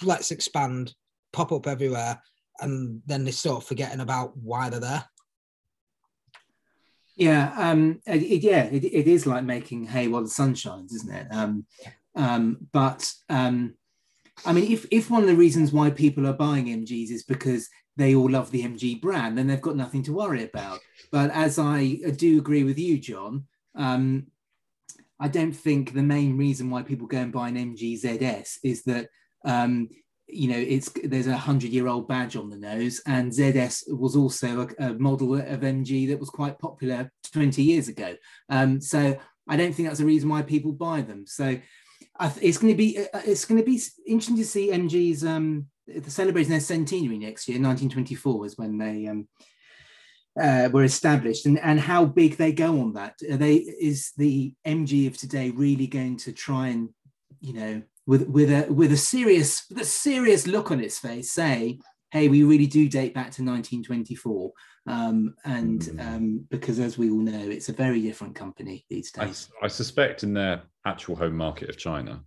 [0.03, 0.95] let's expand,
[1.33, 2.21] pop up everywhere,
[2.61, 5.05] and then they start forgetting about why they're there.
[7.17, 11.15] Yeah, um, it, yeah, it, it is like making hay while the sun shines, isn't
[11.15, 11.27] it?
[11.31, 11.67] Um,
[12.15, 13.75] um, but um,
[14.47, 17.69] I mean, if if one of the reasons why people are buying MGs is because
[17.97, 20.81] they all love the MG brand, then they've got nothing to worry about.
[21.11, 23.45] But as I do agree with you, Jon,
[23.75, 24.29] um,
[25.23, 28.83] I don't think the main reason why people go and buy an MG ZS is
[28.85, 29.09] that
[29.45, 29.89] um,
[30.27, 34.17] you know, it's there's a hundred year old badge on the nose, and ZS was
[34.17, 38.17] also a, a, model of MG that was quite popular 20 years ago.
[38.49, 39.19] Um, so
[39.49, 41.27] I don't think that's a reason why people buy them.
[41.27, 41.59] So
[42.41, 46.11] it's going to be uh, it's going to be interesting to see MG's um, the
[46.11, 47.57] celebrating their centenary next year.
[47.57, 49.29] 1924 was when they um,
[50.41, 53.15] uh, were established, and and how big they go on that.
[53.31, 56.89] Are they is the MG of today really going to try and
[57.41, 61.33] you know with with a with a serious with a serious look on its face
[61.33, 61.79] say
[62.11, 64.53] hey we really do date back to 1924
[64.89, 66.01] um, and hmm.
[66.01, 69.69] um, because as we all know it's a very different company these days I, I
[69.69, 72.23] suspect in their actual home market of china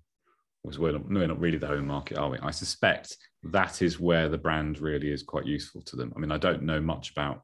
[0.63, 3.81] was we're not, no, we're not really the home market are we i suspect that
[3.81, 6.79] is where the brand really is quite useful to them i mean i don't know
[6.79, 7.41] much about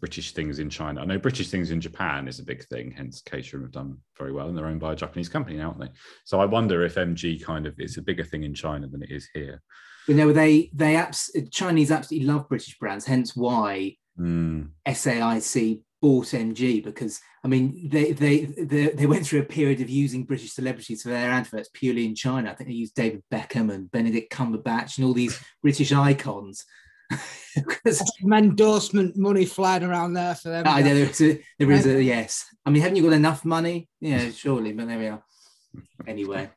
[0.00, 1.00] British things in China.
[1.00, 4.32] I know British things in Japan is a big thing, hence Caterham have done very
[4.32, 5.90] well and they're owned by a Japanese company now, aren't they?
[6.24, 9.10] So I wonder if MG kind of is a bigger thing in China than it
[9.10, 9.60] is here.
[10.06, 14.68] You know, they they abs- Chinese absolutely love British brands, hence why mm.
[14.86, 19.90] SAIC bought MG because I mean they, they they they went through a period of
[19.90, 22.50] using British celebrities for their adverts purely in China.
[22.50, 26.64] I think they used David Beckham and Benedict Cumberbatch and all these British icons
[27.90, 30.64] some endorsement money flying around there for them.
[30.66, 32.44] I know there is, a, there is a yes.
[32.66, 33.88] I mean, haven't you got enough money?
[34.00, 35.22] Yeah, surely, but there we are.
[36.06, 36.50] Anyway,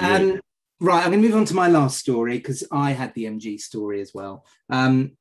[0.00, 0.40] um,
[0.80, 1.04] right.
[1.04, 4.00] I'm going to move on to my last story because I had the MG story
[4.00, 4.44] as well.
[4.70, 5.12] Um,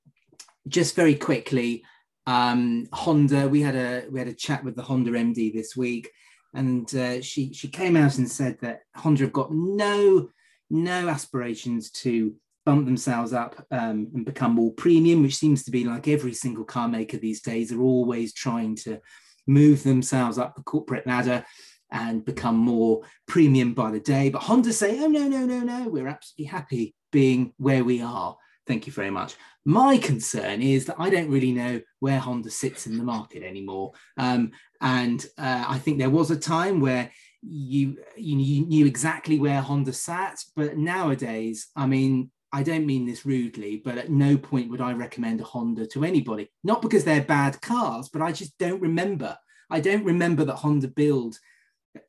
[0.68, 1.84] just very quickly,
[2.28, 3.48] um, Honda.
[3.48, 6.10] We had a we had a chat with the Honda MD this week,
[6.54, 10.30] and uh, she she came out and said that Honda have got no
[10.70, 12.36] no aspirations to
[12.66, 16.66] bump themselves up um, and become more premium, which seems to be like every single
[16.66, 19.00] car maker these days are always trying to
[19.48, 21.46] move themselves up the corporate ladder
[21.92, 24.30] and become more premium by the day.
[24.30, 28.36] But Honda say, oh, no, no, no, no, we're absolutely happy being where we are.
[28.68, 29.36] Thank you very much.
[29.64, 33.94] My concern is that I don't really know where Honda sits in the market anymore.
[34.18, 34.52] Um,
[34.82, 37.12] and uh, I think there was a time where
[37.44, 43.26] you, you knew exactly where Honda sat, but nowadays, I mean, I don't mean this
[43.26, 46.50] rudely, but at no point would I recommend a Honda to anybody.
[46.64, 49.38] Not because they're bad cars, but I just don't remember.
[49.70, 51.38] I don't remember that Honda build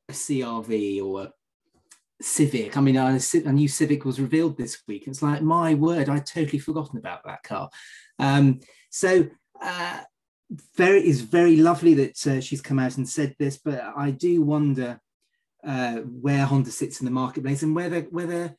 [0.08, 1.32] a CRV or a
[2.22, 2.76] Civic.
[2.76, 3.18] I mean, a,
[3.52, 5.08] new Civic was revealed this week.
[5.08, 7.68] It's like, my word, I'd totally forgotten about that car.
[8.20, 9.26] Um, so,
[9.60, 9.98] uh,
[10.76, 14.42] very is very lovely that uh, she's come out and said this, but I do
[14.42, 15.00] wonder
[15.66, 18.56] uh, where Honda sits in the marketplace and whether whether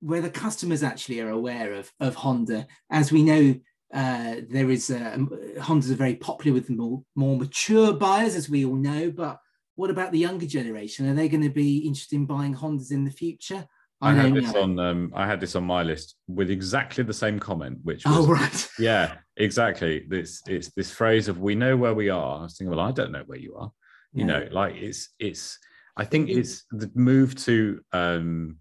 [0.00, 2.66] whether customers actually are aware of of Honda.
[2.90, 3.54] As we know,
[3.92, 5.16] uh, there is a,
[5.58, 9.10] Hondas are very popular with more more mature buyers, as we all know.
[9.10, 9.38] But
[9.76, 11.08] what about the younger generation?
[11.08, 13.66] Are they going to be interested in buying Hondas in the future?
[14.00, 14.62] I, I had this know.
[14.62, 14.78] on.
[14.78, 18.30] Um, I had this on my list with exactly the same comment, which was, oh
[18.30, 20.04] right, yeah, exactly.
[20.06, 22.92] This it's this phrase of "we know where we are." I was thinking, well, I
[22.92, 23.72] don't know where you are.
[24.12, 24.26] You yeah.
[24.26, 25.58] know, like it's it's.
[25.96, 28.58] I think it's the move to um,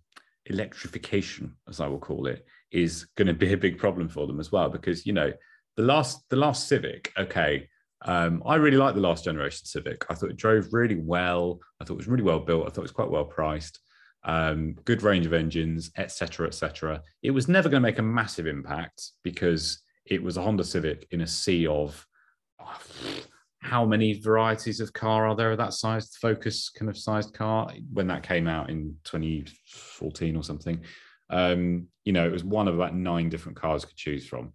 [0.50, 4.40] electrification, as I will call it, is going to be a big problem for them
[4.40, 4.70] as well.
[4.70, 5.32] Because you know,
[5.76, 7.68] the last the last Civic, okay,
[8.06, 10.06] um, I really like the last generation Civic.
[10.10, 11.60] I thought it drove really well.
[11.80, 12.66] I thought it was really well built.
[12.66, 13.80] I thought it was quite well priced.
[14.24, 17.02] Um, good range of engines, etc., etc.
[17.24, 21.08] It was never going to make a massive impact because it was a Honda Civic
[21.12, 22.06] in a sea of
[22.60, 22.80] oh,
[23.68, 27.72] how many varieties of car are there of that size Focus kind of sized car
[27.92, 30.80] when that came out in 2014 or something.
[31.30, 34.54] Um, you know, it was one of about nine different cars could choose from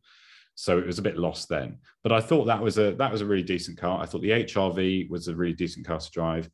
[0.55, 1.79] so it was a bit lost then.
[2.03, 4.01] But I thought that was a that was a really decent car.
[4.01, 6.51] I thought the HRV was a really decent car to drive.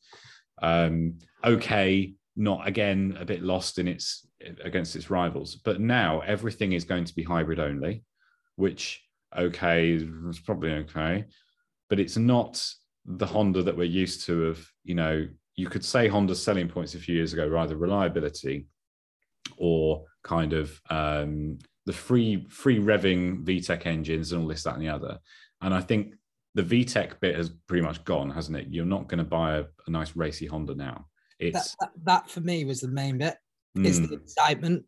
[0.63, 4.27] Um, okay, not again a bit lost in its
[4.65, 5.57] against its rivals.
[5.57, 8.05] But now everything is going to be hybrid only,
[8.57, 9.03] which
[9.37, 11.25] okay is probably okay,
[11.89, 12.63] but it's not
[13.05, 14.47] the Honda that we're used to.
[14.47, 15.27] Of you know,
[15.57, 18.67] you could say Honda's selling points a few years ago were either reliability
[19.57, 24.83] or kind of um, the free free revving VTEC engines and all this, that, and
[24.83, 25.19] the other.
[25.63, 26.15] And I think
[26.55, 28.67] the VTEC bit has pretty much gone, hasn't it?
[28.71, 31.07] You're not going to buy a, a, nice racy Honda now.
[31.39, 33.37] It's that, that, that, for me was the main bit.
[33.77, 33.87] Mm.
[33.87, 34.85] Is the excitement.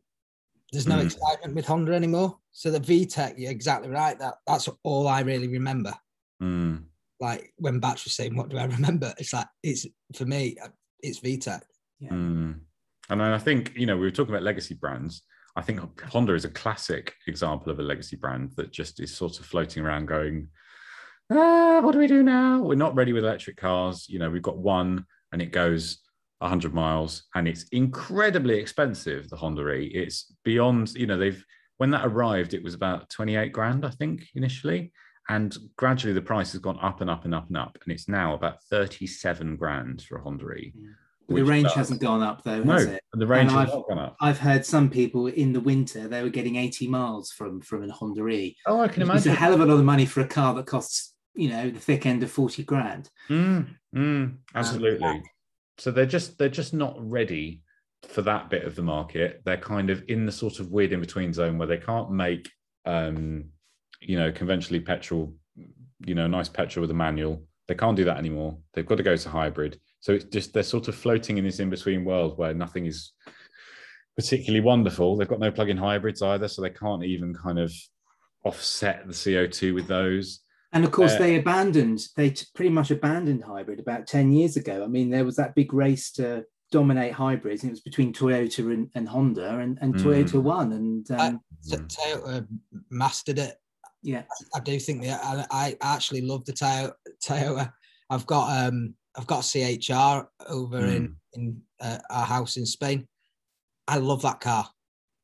[0.73, 1.07] There's no mm.
[1.07, 2.39] excitement with Honda anymore.
[2.53, 4.19] So the VTEC, you're exactly right.
[4.19, 5.95] That that's all I really remember.
[6.43, 6.85] Mm.
[7.21, 10.57] Like when Batch was saying, "What do I remember?" It's like it's for me,
[11.01, 11.61] it's VTEC.
[11.99, 12.11] Yeah.
[12.11, 12.61] Mm.
[13.11, 15.23] And I think you know we were talking about legacy brands.
[15.57, 19.41] I think Honda is a classic example of a legacy brand that just is sort
[19.41, 20.49] of floating around going,
[21.31, 22.61] ah, what do we do now?
[22.61, 24.09] We're not ready with electric cars.
[24.09, 25.99] You know, we've got one and it goes
[26.39, 29.87] 100 miles and it's incredibly expensive, the Honda E.
[29.87, 31.45] It's beyond, you know, they've,
[31.79, 34.93] when that arrived, it was about 28 grand, I think, initially.
[35.29, 37.79] And gradually the price has gone up and up and up and up.
[37.85, 40.73] And it's now about 37 grand for a Honda E.
[40.75, 40.91] Yeah
[41.35, 41.75] the range does.
[41.75, 43.03] hasn't gone up though, no, it?
[43.13, 44.17] The range has not gone up.
[44.21, 47.93] I've heard some people in the winter they were getting 80 miles from from a
[47.93, 48.57] Honda E.
[48.67, 49.19] Oh, I can imagine.
[49.19, 51.71] It's a hell of a lot of money for a car that costs, you know,
[51.71, 53.11] the thick end of 40 grand.
[53.29, 55.07] Mm, mm, absolutely.
[55.07, 55.23] Um,
[55.79, 57.63] so they're just they're just not ready
[58.09, 59.43] for that bit of the market.
[59.45, 62.51] They're kind of in the sort of weird in between zone where they can't make
[62.87, 63.47] um,
[64.01, 65.35] you know, conventionally petrol,
[66.05, 67.43] you know, nice petrol with a manual.
[67.69, 68.59] They can't do that anymore.
[68.75, 71.61] They've got to go to hybrid so it's just they're sort of floating in this
[71.61, 73.13] in between world where nothing is
[74.17, 75.17] particularly wonderful.
[75.17, 77.73] They've got no plug-in hybrids either, so they can't even kind of
[78.45, 80.41] offset the CO2 with those.
[80.73, 84.57] And of course, uh, they abandoned, they t- pretty much abandoned hybrid about 10 years
[84.57, 84.83] ago.
[84.83, 88.73] I mean, there was that big race to dominate hybrids, and it was between Toyota
[88.73, 90.01] and, and Honda, and, and mm.
[90.01, 90.73] Toyota won.
[90.73, 91.41] And um,
[91.71, 92.47] uh, Toyota
[92.89, 93.57] mastered it.
[94.03, 94.23] Yeah.
[94.55, 96.93] I, I do think that I, I, actually love the Toyota.
[97.25, 97.73] Toyota.
[98.09, 100.97] I've got um I've got a CHR over mm.
[100.97, 101.41] in hmm.
[101.41, 103.07] in uh, our house in Spain.
[103.89, 104.69] I love that car.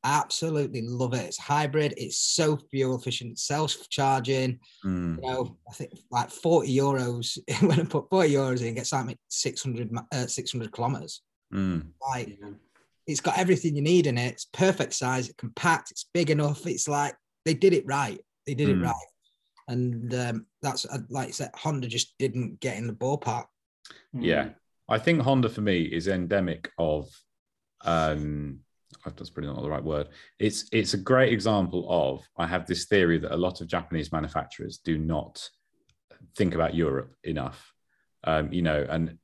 [0.05, 1.25] Absolutely love it.
[1.25, 1.95] It's hybrid.
[1.97, 3.39] It's so fuel efficient.
[3.39, 4.61] Self charging.
[4.85, 5.17] Mm.
[5.17, 9.19] You know, I think like forty euros when I put forty euros in, gets like
[9.29, 11.23] 600, uh, 600 kilometers.
[11.53, 11.89] Mm.
[12.01, 12.39] Like,
[13.07, 14.33] it's got everything you need in it.
[14.33, 15.29] It's perfect size.
[15.29, 15.91] It's compact.
[15.91, 16.67] It's big enough.
[16.67, 17.15] It's like
[17.45, 18.21] they did it right.
[18.47, 18.85] They did it hmm.
[18.85, 18.95] right.
[19.69, 23.47] And um, that's uh, like I said, Honda just didn't get in the ballpark.
[24.13, 24.45] Yeah.
[24.45, 24.51] Hmm.
[24.89, 27.09] I think Honda for me is endemic of
[27.85, 28.61] um
[29.05, 30.09] that's probably not the right word.
[30.39, 34.13] It's it's a great example of I have this theory that a lot of Japanese
[34.13, 35.49] manufacturers do not
[36.37, 37.73] think about Europe enough.
[38.25, 39.19] Um, you know, and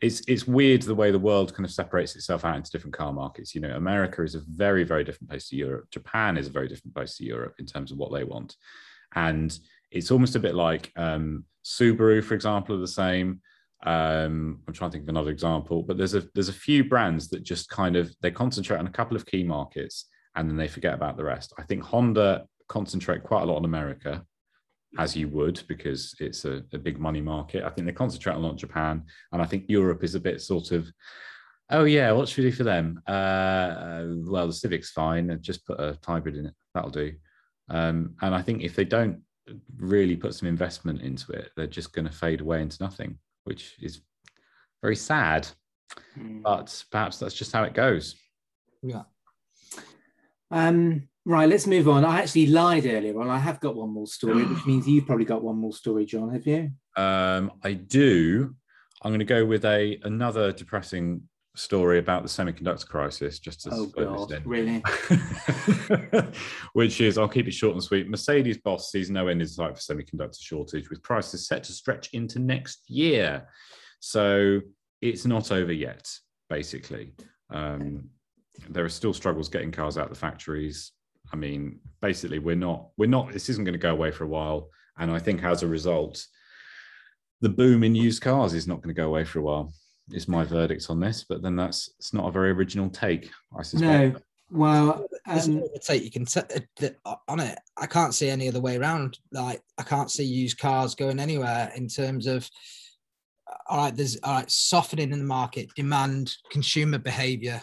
[0.00, 3.12] it's it's weird the way the world kind of separates itself out into different car
[3.12, 3.54] markets.
[3.54, 5.86] You know, America is a very very different place to Europe.
[5.90, 8.56] Japan is a very different place to Europe in terms of what they want,
[9.14, 9.56] and
[9.90, 13.40] it's almost a bit like um, Subaru, for example, are the same.
[13.84, 17.28] Um, I'm trying to think of another example, but there's a there's a few brands
[17.28, 20.68] that just kind of they concentrate on a couple of key markets and then they
[20.68, 21.52] forget about the rest.
[21.58, 24.24] I think Honda concentrate quite a lot on America,
[24.98, 27.64] as you would because it's a, a big money market.
[27.64, 30.40] I think they concentrate a lot on Japan, and I think Europe is a bit
[30.40, 30.90] sort of
[31.70, 33.02] Oh yeah, what should we do for them?
[33.06, 35.38] Uh, well, the Civic's fine.
[35.42, 36.54] Just put a hybrid in it.
[36.72, 37.12] That'll do.
[37.68, 39.20] Um, and I think if they don't
[39.76, 43.18] really put some investment into it, they're just going to fade away into nothing
[43.48, 44.02] which is
[44.82, 45.48] very sad.
[46.18, 46.42] Mm.
[46.42, 48.14] But perhaps that's just how it goes.
[48.82, 49.04] Yeah.
[50.50, 52.04] Um, right, let's move on.
[52.04, 53.28] I actually lied earlier on.
[53.28, 56.32] I have got one more story, which means you've probably got one more story, Jon.
[56.32, 56.70] Have you?
[56.96, 58.54] Um, I do.
[59.02, 61.22] I'm going to go with a another depressing
[61.54, 64.82] story about the semiconductor crisis, just to oh God, really?
[66.72, 68.08] Which is, I'll keep it short and sweet.
[68.08, 72.10] Mercedes boss sees no end in sight for semiconductor shortage, with prices set to stretch
[72.12, 73.46] into next year.
[74.00, 74.60] So
[75.00, 76.08] it's not over yet,
[76.48, 77.14] basically.
[77.50, 78.08] Um,
[78.68, 80.92] there are still struggles getting cars out of the factories.
[81.32, 84.28] I mean, basically, we're not, we're not, this isn't going to go away for a
[84.28, 84.70] while.
[84.98, 86.24] And I think as a result,
[87.40, 89.72] the boom in used cars is not going to go away for a while
[90.12, 91.24] is my verdict on this.
[91.28, 93.30] But then that's it's not a very original take.
[93.56, 94.14] I suspect.
[94.14, 94.20] No.
[94.50, 96.40] Well, um, take you can t-
[97.04, 97.58] uh, on it.
[97.76, 99.18] I can't see any other way around.
[99.30, 102.48] Like I can't see used cars going anywhere in terms of.
[103.46, 105.68] Uh, all right, there's all right softening in the market.
[105.76, 107.62] Demand, consumer behaviour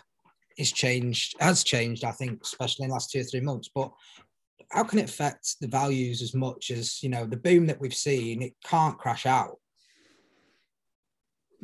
[0.58, 2.04] is changed, has changed.
[2.04, 3.70] I think, especially in the last two or three months.
[3.74, 3.92] But
[4.72, 7.94] how can it affect the values as much as you know the boom that we've
[7.94, 8.42] seen?
[8.42, 9.58] It can't crash out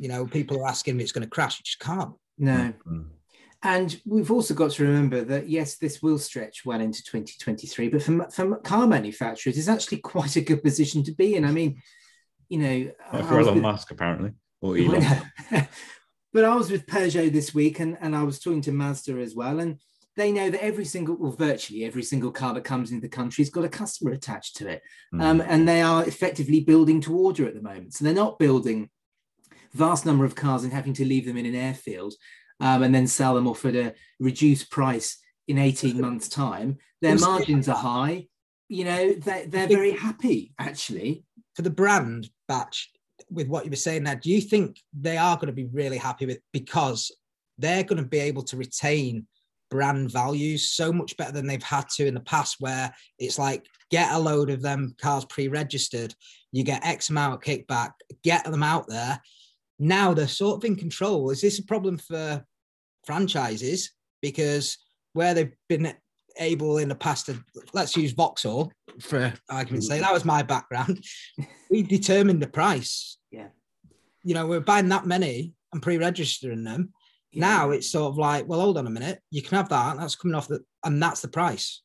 [0.02, 1.60] you know, people are asking me it's going to crash.
[1.60, 2.14] It just can't.
[2.36, 2.52] No.
[2.52, 3.02] Mm-hmm.
[3.62, 8.02] And we've also got to remember that yes, this will stretch well into 2023, but
[8.02, 11.44] for, for car manufacturers, it's actually quite a good position to be in.
[11.44, 11.80] I mean,
[12.48, 15.22] you know, well, for Elon with, Musk apparently, or Elon.
[16.32, 19.34] But I was with Peugeot this week, and, and I was talking to Mazda as
[19.34, 19.78] well, and
[20.16, 23.42] they know that every single, well, virtually every single car that comes into the country
[23.42, 24.82] has got a customer attached to it,
[25.14, 25.22] mm.
[25.22, 27.94] um, and they are effectively building to order at the moment.
[27.94, 28.90] So they're not building
[29.72, 32.14] vast number of cars and having to leave them in an airfield
[32.60, 35.18] um, and then sell them off at a reduced price
[35.48, 36.78] in 18 months' time.
[37.00, 38.28] Their margins are high.
[38.68, 41.24] You know, they're, they're very happy actually.
[41.54, 42.90] For the brand batch,
[43.30, 45.98] with what you were saying there, do you think they are going to be really
[45.98, 47.10] happy with because
[47.58, 49.26] they're going to be able to retain
[49.70, 53.66] brand values so much better than they've had to in the past, where it's like
[53.90, 56.14] get a load of them cars pre-registered,
[56.50, 57.92] you get X amount of kickback,
[58.22, 59.20] get them out there,
[59.78, 61.30] now they're sort of in control.
[61.30, 62.44] Is this a problem for
[63.04, 63.92] franchises?
[64.20, 64.78] Because
[65.14, 65.94] where they've been
[66.38, 71.04] able in the past to let's use Vauxhall for argument's sake, that was my background.
[71.70, 73.18] we determined the price.
[73.30, 73.48] Yeah.
[74.24, 76.92] You know, we're buying that many and pre-registering them.
[77.32, 77.40] Yeah.
[77.40, 79.96] Now it's sort of like, well, hold on a minute, you can have that.
[79.96, 81.82] That's coming off the and that's the price.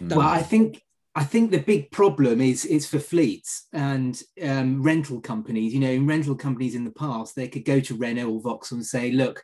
[0.00, 0.82] Well, I think
[1.16, 5.72] I think the big problem is is for fleets and um, rental companies.
[5.72, 8.78] You know, in rental companies in the past, they could go to Renault or Vauxhall
[8.78, 9.42] and say, "Look,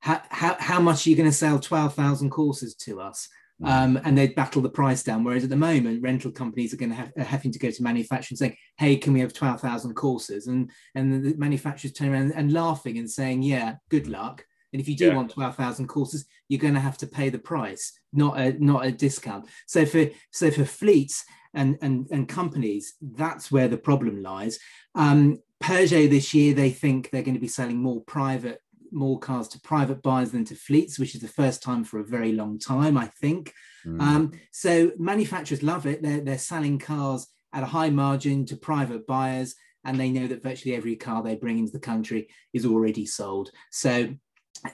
[0.00, 3.28] how, how, how much are you going to sell twelve thousand courses to us?"
[3.64, 5.24] Um, and they'd battle the price down.
[5.24, 7.82] Whereas at the moment, rental companies are going to have are having to go to
[7.82, 12.32] manufacturers saying, "Hey, can we have twelve thousand courses?" And and the manufacturers turn around
[12.32, 14.44] and laughing and saying, "Yeah, good luck."
[14.74, 15.14] And if you do yeah.
[15.14, 18.90] want 12,000 courses, you're going to have to pay the price, not a not a
[18.90, 19.46] discount.
[19.68, 24.58] So for so for fleets and and, and companies, that's where the problem lies.
[24.96, 28.60] Um, Peugeot this year, they think they're going to be selling more private
[28.94, 32.04] more cars to private buyers than to fleets, which is the first time for a
[32.04, 33.52] very long time, I think.
[33.86, 34.00] Mm.
[34.00, 36.02] Um, so manufacturers love it.
[36.02, 40.42] They're, they're selling cars at a high margin to private buyers, and they know that
[40.42, 43.50] virtually every car they bring into the country is already sold.
[43.70, 44.14] So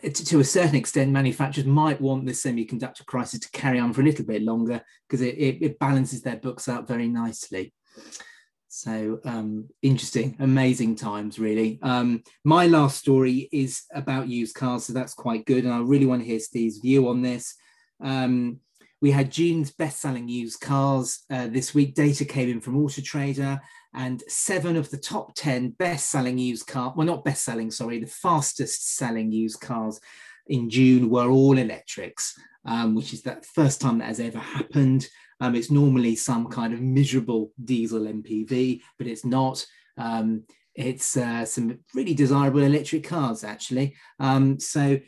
[0.03, 4.05] to a certain extent, manufacturers might want this semiconductor crisis to carry on for a
[4.05, 7.73] little bit longer because it, it, it, balances their books out very nicely.
[8.73, 11.81] So um, interesting, amazing times, really.
[11.83, 15.65] Um, my last story is about used cars, so that's quite good.
[15.65, 17.57] And I really want to hear Steve's view on this.
[18.01, 18.61] Um,
[19.03, 21.97] we had June's best-selling used cars uh, this week.
[21.97, 23.61] Data came in from Auto Trader,
[23.93, 27.99] and seven of the top 10 best selling used car, well, not best selling, sorry,
[27.99, 30.01] the fastest selling used cars
[30.47, 35.09] in June were all electrics, um, which is the first time that has ever happened.
[35.41, 39.65] Um, it's normally some kind of miserable diesel MPV, but it's not.
[39.97, 43.97] Um, it's uh, some really desirable electric cars, actually.
[44.19, 44.99] Um, so,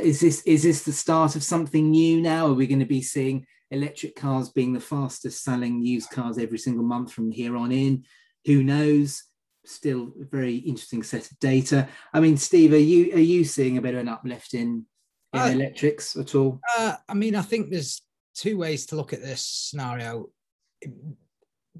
[0.00, 2.46] is this is this the start of something new now?
[2.46, 6.58] Are we going to be seeing electric cars being the fastest selling used cars every
[6.58, 8.04] single month from here on in?
[8.46, 9.24] Who knows?
[9.64, 11.88] Still a very interesting set of data.
[12.12, 14.86] I mean, Steve, are you are you seeing a bit of an uplift in,
[15.34, 16.60] in uh, electrics at all?
[16.78, 18.02] Uh, I mean, I think there's
[18.38, 20.26] two ways to look at this scenario.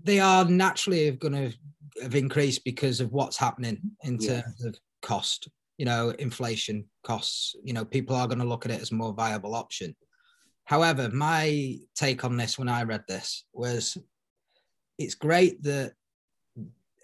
[0.03, 1.53] They are naturally going to
[2.03, 4.43] have increased because of what's happening in yeah.
[4.43, 5.49] terms of cost.
[5.79, 7.55] You know, inflation costs.
[7.63, 9.95] You know, people are going to look at it as a more viable option.
[10.65, 13.97] However, my take on this when I read this was,
[14.99, 15.93] it's great that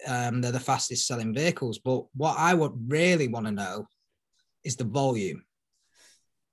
[0.05, 3.87] um, they're the fastest selling vehicles, but what I would really want to know
[4.63, 5.43] is the volume.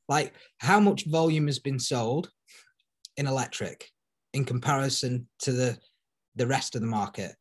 [0.09, 2.31] Like, how much volume has been sold
[3.17, 3.89] in electric
[4.33, 5.79] in comparison to the
[6.37, 7.35] the rest of the market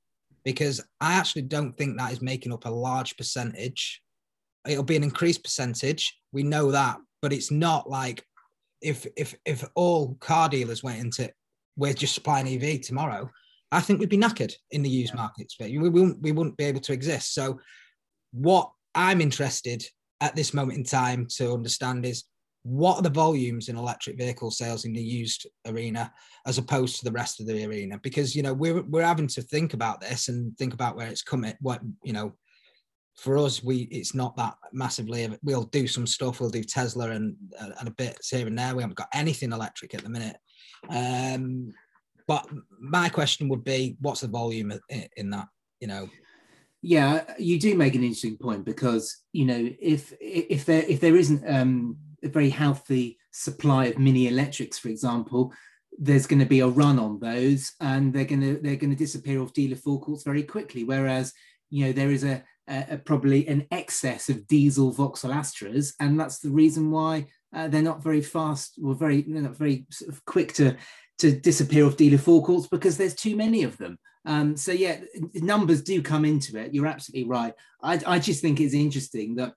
[0.44, 4.02] because I actually don't think that is making up a large percentage.
[4.68, 6.18] It'll be an increased percentage.
[6.32, 8.24] We know that, but it's not like
[8.82, 11.32] if if if all car dealers went into
[11.78, 13.30] we're just supplying EV tomorrow,
[13.72, 15.22] I think we'd be knackered in the used yeah.
[15.22, 15.56] markets.
[15.60, 17.34] We wouldn't we wouldn't be able to exist.
[17.34, 17.60] So
[18.32, 19.84] what I'm interested
[20.20, 22.26] at this moment in time to understand is
[22.64, 26.14] what are the volumes in electric vehicle sales in the used arena
[26.46, 28.00] as opposed to the rest of the arena?
[28.04, 31.24] Because you know we're we're having to think about this and think about where it's
[31.24, 32.34] coming what you know
[33.18, 37.36] for us we it's not that massively we'll do some stuff we'll do tesla and
[37.60, 38.76] and a bit here and there.
[38.76, 40.38] We haven't got anything electric at the minute.
[40.90, 41.74] Um
[42.28, 42.48] but
[42.80, 45.48] my question would be what's the volume in, in that
[45.80, 46.10] you know?
[46.82, 51.16] Yeah you do make an interesting point because you know if if there if there
[51.16, 55.54] isn't um a very healthy supply of mini electrics, for example,
[55.98, 58.96] there's going to be a run on those, and they're going to they're going to
[58.96, 60.84] disappear off dealer forecourts very quickly.
[60.84, 61.34] Whereas
[61.70, 66.20] you know there is a, a, a probably an excess of diesel Vauxhall Astras, and
[66.20, 70.12] that's the reason why uh, they're not very fast or very they're not very sort
[70.12, 70.76] of quick to
[71.20, 74.00] to disappear off dealer forecourts because there's too many of them.
[74.26, 75.02] Um, so yeah,
[75.36, 76.74] numbers do come into it.
[76.74, 77.54] You're absolutely right.
[77.82, 79.54] I, I just think it's interesting that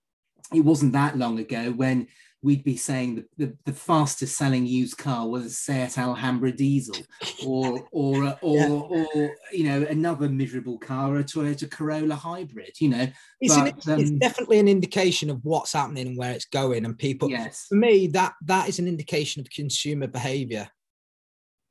[0.53, 2.09] it wasn't that long ago when
[2.45, 6.95] we'd be saying the, the, the, fastest selling used car was a Seat Alhambra diesel
[7.47, 8.69] or or or, yeah.
[8.69, 13.09] or you know another miserable car a Toyota Corolla hybrid you know
[13.41, 16.85] it's, but, an, um, it's, definitely an indication of what's happening and where it's going
[16.85, 20.69] and people yes for me that that is an indication of consumer behavior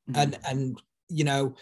[0.10, 0.20] mm-hmm.
[0.20, 1.56] and and you know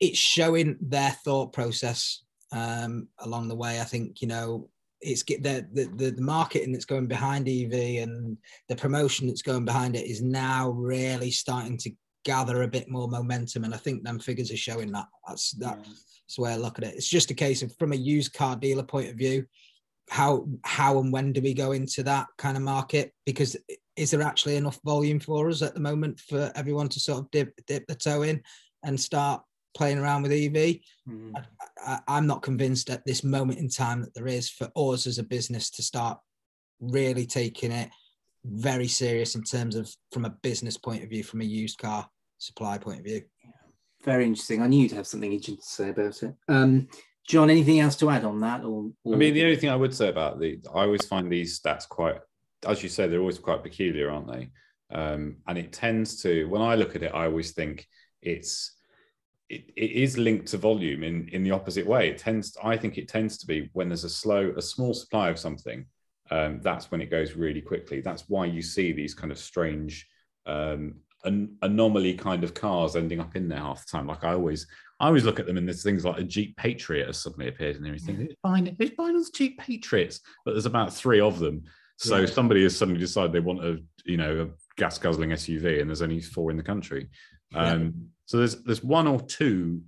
[0.00, 4.70] it's showing their thought process um, along the way i think you know
[5.04, 8.36] it's get the, the the marketing that's going behind EV and
[8.68, 11.90] the promotion that's going behind it is now really starting to
[12.24, 15.06] gather a bit more momentum, and I think them figures are showing that.
[15.28, 16.94] That's that's the way I look at it.
[16.94, 19.46] It's just a case of from a used car dealer point of view,
[20.08, 23.12] how how and when do we go into that kind of market?
[23.26, 23.56] Because
[23.96, 27.30] is there actually enough volume for us at the moment for everyone to sort of
[27.30, 28.42] dip dip the toe in
[28.82, 29.42] and start
[29.74, 30.78] playing around with EV.
[31.08, 31.32] Mm-hmm.
[31.86, 35.18] I, am not convinced at this moment in time that there is for us as
[35.18, 36.18] a business to start
[36.80, 37.90] really taking it
[38.44, 42.08] very serious in terms of from a business point of view, from a used car
[42.38, 43.22] supply point of view.
[44.04, 44.62] Very interesting.
[44.62, 46.34] I knew you'd have something interesting to say about it.
[46.48, 46.88] Um,
[47.26, 48.62] Jon, anything else to add on that?
[48.64, 51.32] Or, or, I mean, the only thing I would say about the, I always find
[51.32, 52.16] these stats quite,
[52.66, 54.50] as you say, they're always quite peculiar, aren't they?
[54.94, 57.86] Um, and it tends to, when I look at it, I always think
[58.20, 58.76] it's
[59.54, 62.08] it, it is linked to volume in in the opposite way.
[62.08, 64.94] It tends, to, I think, it tends to be when there's a slow, a small
[64.94, 65.86] supply of something.
[66.30, 68.00] Um, that's when it goes really quickly.
[68.00, 70.08] That's why you see these kind of strange
[70.46, 74.06] um, an anomaly kind of cars ending up in there half the time.
[74.06, 74.66] Like I always,
[75.00, 77.76] I always look at them and there's things like a Jeep Patriot has suddenly appeared
[77.76, 78.16] and everything.
[78.16, 80.20] Who's buying, who's buying those Jeep Patriots?
[80.44, 81.64] But there's about three of them.
[81.96, 82.26] So yeah.
[82.26, 86.02] somebody has suddenly decided they want a, you know, a gas guzzling SUV and there's
[86.02, 87.08] only four in the country.
[87.54, 89.82] Um, so there's there's one or two.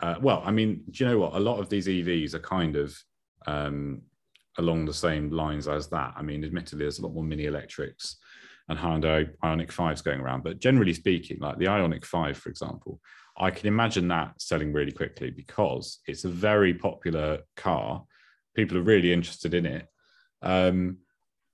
[0.00, 1.34] Uh, well, I mean, do you know what?
[1.34, 2.96] A lot of these EVs are kind of
[3.46, 4.02] um,
[4.58, 6.14] along the same lines as that.
[6.16, 8.16] I mean, admittedly, there's a lot more mini electrics
[8.68, 13.00] and Hyundai Ioniq 5s going around, but generally speaking, like the Ioniq 5, for example,
[13.36, 18.04] I can imagine that selling really quickly because it's a very popular car.
[18.54, 19.86] People are really interested in it.
[20.42, 20.98] Um,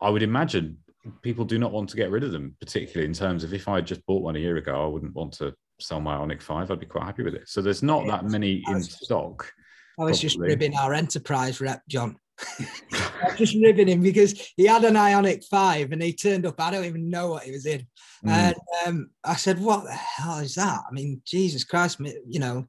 [0.00, 0.78] I would imagine
[1.22, 3.76] people do not want to get rid of them, particularly in terms of if I
[3.76, 6.70] had just bought one a year ago, I wouldn't want to sell my Ioniq 5.
[6.70, 7.48] I'd be quite happy with it.
[7.48, 9.52] So there's not that many in stock.
[9.98, 12.16] I was just ribbing our enterprise rep, Jon.
[12.92, 16.60] I was just ribbing him because he had an Ioniq 5 and he turned up.
[16.60, 17.80] I don't even know what he was in.
[18.24, 18.30] Mm.
[18.30, 18.56] And
[18.86, 20.80] um, I said, What the hell is that?
[20.88, 22.66] I mean, Jesus Christ, me- you know,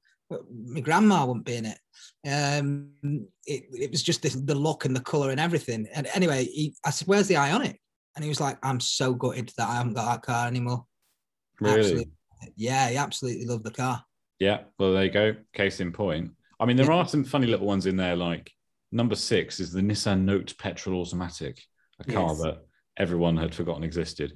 [0.65, 1.77] my grandma wouldn't be in it.
[2.27, 2.91] Um,
[3.45, 5.87] it, it was just the, the look and the color and everything.
[5.93, 7.77] And anyway, he, I said, Where's the Ioniq?
[8.15, 10.85] And he was like, I'm so gutted that I haven't got that car anymore.
[11.61, 11.79] Really?
[11.79, 12.11] Absolutely.
[12.55, 14.03] Yeah, he absolutely loved the car.
[14.39, 14.61] Yeah.
[14.77, 15.35] Well, there you go.
[15.53, 16.31] Case in point.
[16.59, 16.93] I mean, there Yeah.
[16.97, 18.15] are some funny little ones in there.
[18.15, 18.51] Like
[18.91, 21.61] number six is the Nissan Note petrol automatic,
[21.99, 22.41] a car Yes.
[22.41, 22.57] that
[22.97, 24.33] everyone had forgotten existed.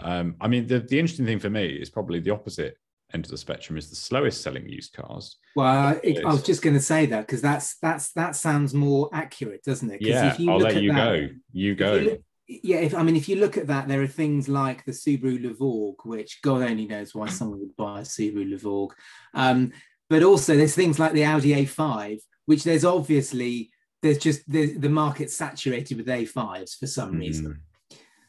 [0.00, 2.76] Um, I mean, the, the interesting thing for me is probably the opposite
[3.14, 5.36] end of the spectrum is the slowest selling used cars.
[5.54, 8.74] Well, I, It I was just going to say that because that's that's that sounds
[8.74, 10.02] more accurate, doesn't it?
[10.02, 11.28] Yeah, if you I'll look let at you that- go.
[11.52, 11.94] You go.
[11.94, 14.84] you look- yeah, if I mean, if you look at that, there are things like
[14.84, 18.90] the Subaru Levorg, which God only knows why someone would buy a Subaru Levorg.
[19.34, 19.72] Um,
[20.08, 23.70] but also, there's things like the Audi A5, which there's obviously
[24.02, 27.60] there's just the the market's saturated with A5s for some reason.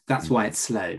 [0.07, 0.31] That's Mm.
[0.31, 0.97] why it's slow.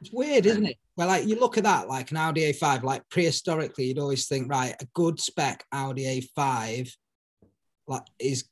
[0.00, 0.76] It's weird, isn't it?
[0.96, 4.48] Well, like you look at that, like an Audi A5, like prehistorically, you'd always think,
[4.50, 6.88] right, a good spec Audi A5,
[7.88, 8.44] like is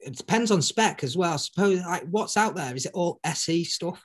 [0.00, 1.34] it depends on spec as well.
[1.34, 2.74] I suppose like what's out there?
[2.74, 4.04] Is it all SE stuff?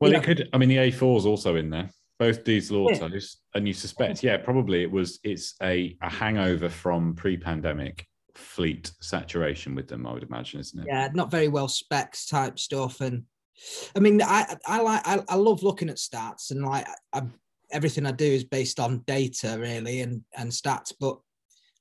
[0.00, 0.48] Well, you it could.
[0.52, 3.08] I mean, the A4 is also in there, both diesel Yeah.
[3.54, 5.20] and you suspect, yeah, probably it was.
[5.22, 10.06] It's a, a hangover from pre-pandemic fleet saturation with them.
[10.06, 10.86] I would imagine, isn't it?
[10.88, 13.00] Yeah, not very well specs type stuff.
[13.00, 13.24] And
[13.96, 17.22] I mean, I I like I, I love looking at stats and like I,
[17.70, 21.18] everything I do is based on data really and and stats, but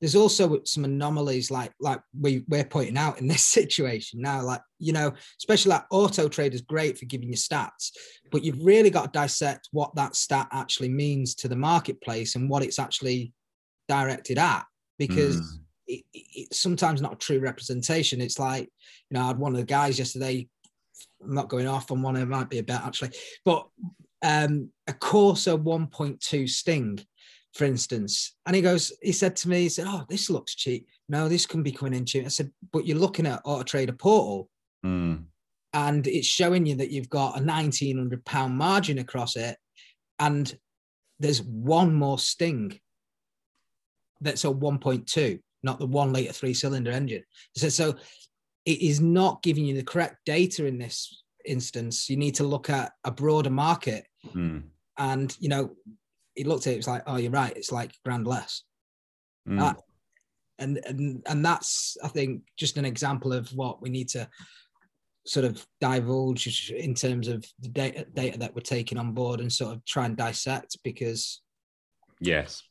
[0.04, 4.60] there's also some anomalies like like we we're pointing out in this situation now like
[4.78, 7.90] you know especially like Auto Trader is great for giving you stats
[8.30, 12.50] but you've really got to dissect what that stat actually means to the marketplace and
[12.50, 13.32] what it's actually
[13.88, 14.66] directed at
[15.00, 15.60] because Mm.
[15.88, 18.20] it, it- it's sometimes not a true representation.
[18.22, 18.64] It's like,
[19.10, 20.48] you know, I had one of the guys yesterday.
[21.24, 23.12] I'm not going off on one, it might be a bet actually,
[23.46, 23.68] but
[24.24, 27.00] um, a Corsa 1.2 Sting,
[27.54, 28.36] for instance.
[28.46, 30.88] And he goes, he said to me, he said, Oh, this looks cheap.
[31.10, 32.26] No, this can be coming in cheap.
[32.26, 34.50] I said, But you're looking at Auto Trader Portal
[34.86, 35.24] Mm.
[35.74, 39.56] and it's showing you that you've got a 1900 pound margin across it
[40.20, 40.54] and
[41.22, 42.78] there's one more sting
[44.20, 47.24] that's a 1.2 not the one liter three cylinder engine
[47.56, 47.96] so, so
[48.66, 52.70] it is not giving you the correct data in this instance you need to look
[52.70, 54.06] at a broader market
[54.36, 54.64] Mm.
[54.98, 55.72] and you know
[56.36, 58.64] he looked at it, it was like oh you're right it's like grand less
[59.46, 59.60] Mm.
[59.62, 59.74] Uh,
[60.58, 64.26] and and and that's i think just an example of what we need to
[65.26, 69.52] sort of divulge in terms of the data, data that we're taking on board and
[69.52, 71.42] sort of try and dissect because
[72.20, 72.62] yes,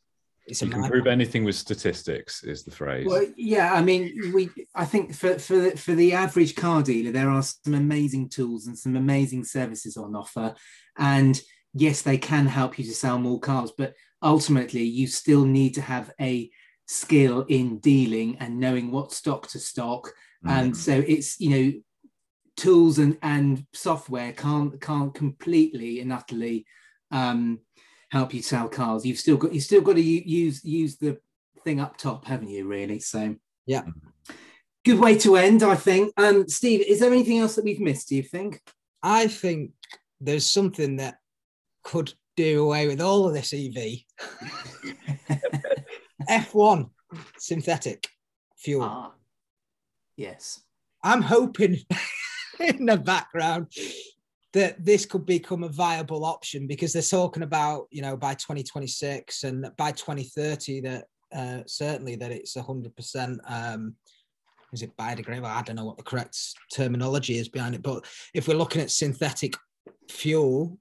[0.47, 2.45] it's you a can mind- prove anything with statistics.
[2.45, 3.07] Is the phrase?
[3.07, 4.51] Well, yeah, I mean, we.
[4.75, 8.67] I think for for the, for the average car dealer, there are some amazing tools
[8.67, 10.55] and some amazing services on offer,
[10.99, 11.41] and
[11.75, 15.81] yes, they can help you to sell more cars, but ultimately, you still need to
[15.81, 16.51] have a
[16.87, 20.13] skill in dealing and knowing what stock to stock,
[20.45, 20.77] and Mm.
[20.77, 21.73] so it's you know,
[22.57, 26.67] tools and and software can't can't completely and utterly
[27.11, 27.61] um,
[28.11, 29.07] help you sell cars.
[29.07, 31.19] You've still got you still got to use use the
[31.65, 32.67] thing up top, haven't you?
[32.67, 32.99] Really?
[32.99, 33.37] So
[33.67, 33.85] Yeah.
[34.85, 36.13] Good way to end, I think.
[36.17, 38.09] Um, Steve, is there anything else that we've missed?
[38.09, 38.61] Do you think?
[39.05, 39.73] i think
[40.21, 41.17] there's something that
[41.83, 43.77] could do away with all of this ev
[46.29, 46.89] f1
[47.39, 48.09] synthetic
[48.57, 49.13] fuel Ah,
[50.17, 50.61] yes.
[51.03, 51.79] I'm hoping
[52.61, 53.73] in the background
[54.53, 59.45] that this could become a viable option because they're talking about, you know, by 2026
[59.45, 63.39] and by 2030 that uh, certainly that it's 100%.
[63.51, 63.97] Um,
[64.73, 65.47] is it biodegradable?
[65.47, 66.39] I don't know what the correct
[66.73, 69.55] terminology is behind it, but if we're looking at synthetic
[70.11, 70.79] fuel,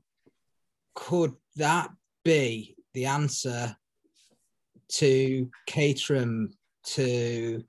[0.96, 1.90] could that
[2.24, 3.76] be the answer
[4.90, 6.54] to Caterham,
[6.84, 7.64] to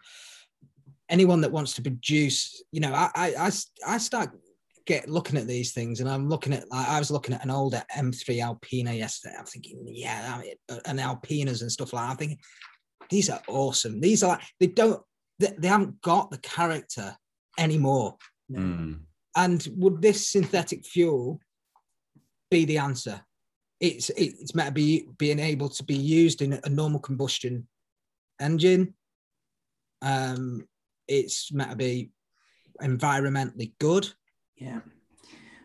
[1.08, 3.50] anyone that wants to produce, you know, I, I, I,
[3.86, 4.30] I start
[4.86, 7.50] get looking at these things and I'm looking at, like, I was looking at an
[7.50, 9.36] older M3 Alpina yesterday.
[9.38, 10.54] I'm thinking, yeah, I mean,
[10.86, 12.10] and Alpinas and stuff like that.
[12.10, 12.38] I'm thinking,
[13.10, 14.00] these are awesome.
[14.00, 15.00] These are like, they don't,
[15.38, 17.16] they, they haven't got the character
[17.58, 18.16] anymore.
[18.50, 19.00] Mm.
[19.36, 21.40] And would this synthetic fuel
[22.52, 23.20] be the answer?
[23.80, 27.66] It's it's meant to be being able to be used in a normal combustion
[28.40, 28.94] engine.
[30.02, 30.68] Um,
[31.08, 32.10] it's meant to be
[32.80, 34.08] environmentally good.
[34.56, 34.80] Yeah.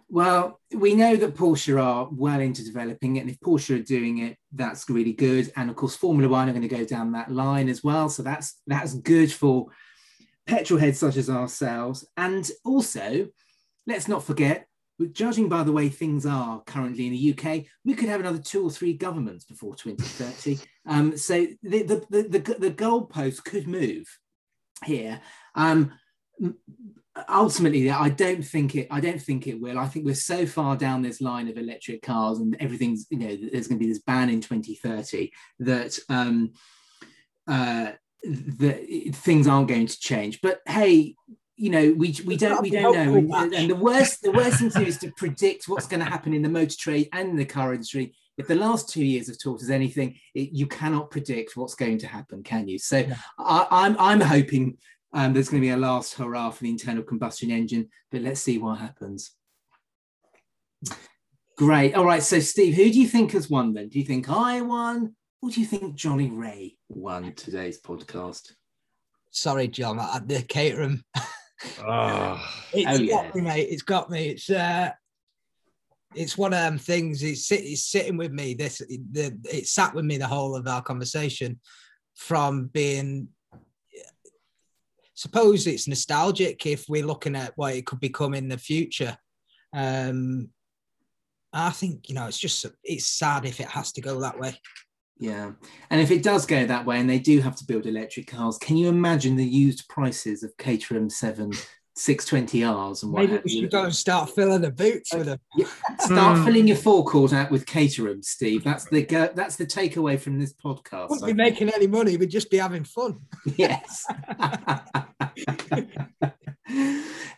[0.10, 4.20] Well, we know that Porsche are well into developing it, and if Porsche are doing
[4.20, 5.52] it, that's really good.
[5.58, 8.24] And of course, Formula One are going to go down that line as well, so
[8.24, 9.68] that's that's good for
[10.48, 12.08] petrol heads such as ourselves.
[12.16, 13.28] And also,
[13.86, 14.68] let's not forget,
[15.06, 18.64] judging by the way things are currently in the UK, we could have another two
[18.64, 20.60] or three governments before 2030.
[20.88, 24.08] um, so the, the, the, the, the goalpost could move
[24.84, 25.22] here.
[25.56, 25.94] Um,
[27.30, 30.76] ultimately i don't think it i don't think it will i think we're so far
[30.76, 34.04] down this line of electric cars and everything's you know there's going to be this
[34.04, 36.52] ban in 2030 that um
[37.48, 37.92] uh
[38.24, 41.16] that things aren't going to change but hey
[41.58, 44.70] you know we we don't we don't know and, and the worst the worst thing
[44.70, 47.46] to do is to predict what's going to happen in the motor trade and the
[47.46, 51.58] car industry if the last two years have taught us anything, it, you cannot predict
[51.58, 52.78] what's going to happen, can you?
[52.78, 53.16] So yeah.
[53.40, 54.78] I, I'm, I'm hoping
[55.12, 58.42] um, there's going to be a last hurrah for the internal combustion engine, but let's
[58.42, 59.32] see what happens.
[61.58, 61.96] Great.
[61.96, 62.22] All right.
[62.22, 63.90] So, Steve, who do you think has won then?
[63.90, 68.52] Do you think I won, or do you think Jonny Reay won today's podcast?
[69.32, 70.00] Sorry, Jon.
[70.00, 71.04] I, the Caterham.
[71.86, 72.40] Oh,
[72.74, 73.32] it's oh, got yeah.
[73.34, 73.68] me, mate.
[73.70, 74.30] It's got me.
[74.30, 74.92] It's uh,
[76.16, 77.24] it's one of them things.
[77.24, 78.54] It's, it's sitting with me.
[78.54, 81.60] This the it sat with me the whole of our conversation,
[82.16, 83.30] from being
[85.18, 89.18] suppose it's nostalgic if we're looking at what it could become in the future.
[89.74, 90.50] Um,
[91.52, 94.60] I think you know it's just it's sad if it has to go that way.
[95.20, 95.52] Yeah,
[95.90, 98.58] and if it does go that way, and they do have to build electric cars,
[98.58, 101.52] can you imagine the used prices of Caterham Seven
[101.98, 105.40] 620Rs and what Maybe we should go and start filling the boots with them.
[106.00, 106.46] Start mm.
[106.46, 108.64] filling your forecourt out with Caterham, Steve.
[108.64, 109.04] That's the
[109.36, 111.10] that's the takeaway from this podcast.
[111.10, 113.20] We wouldn't be making any money, we'd just be having fun.
[113.58, 114.06] Yes.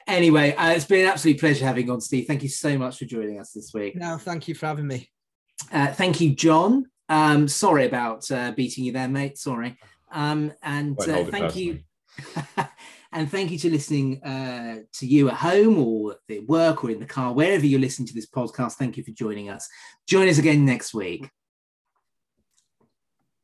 [0.07, 2.25] anyway, uh, it's been an absolute pleasure having you on, Steve.
[2.27, 3.95] Thank you so much for joining us this week.
[3.95, 5.09] No, thank you for having me.
[5.71, 6.87] Uh, thank you, Jon.
[7.09, 9.37] Um, sorry about uh, beating you there, mate.
[9.37, 9.77] Sorry.
[10.11, 11.79] Um, and uh, thank you.
[13.11, 16.99] And thank you to listening uh, to you at home or at work or in
[16.99, 18.73] the car, wherever you're listening to this podcast.
[18.73, 19.67] Thank you for joining us.
[20.07, 21.27] Join us again next week.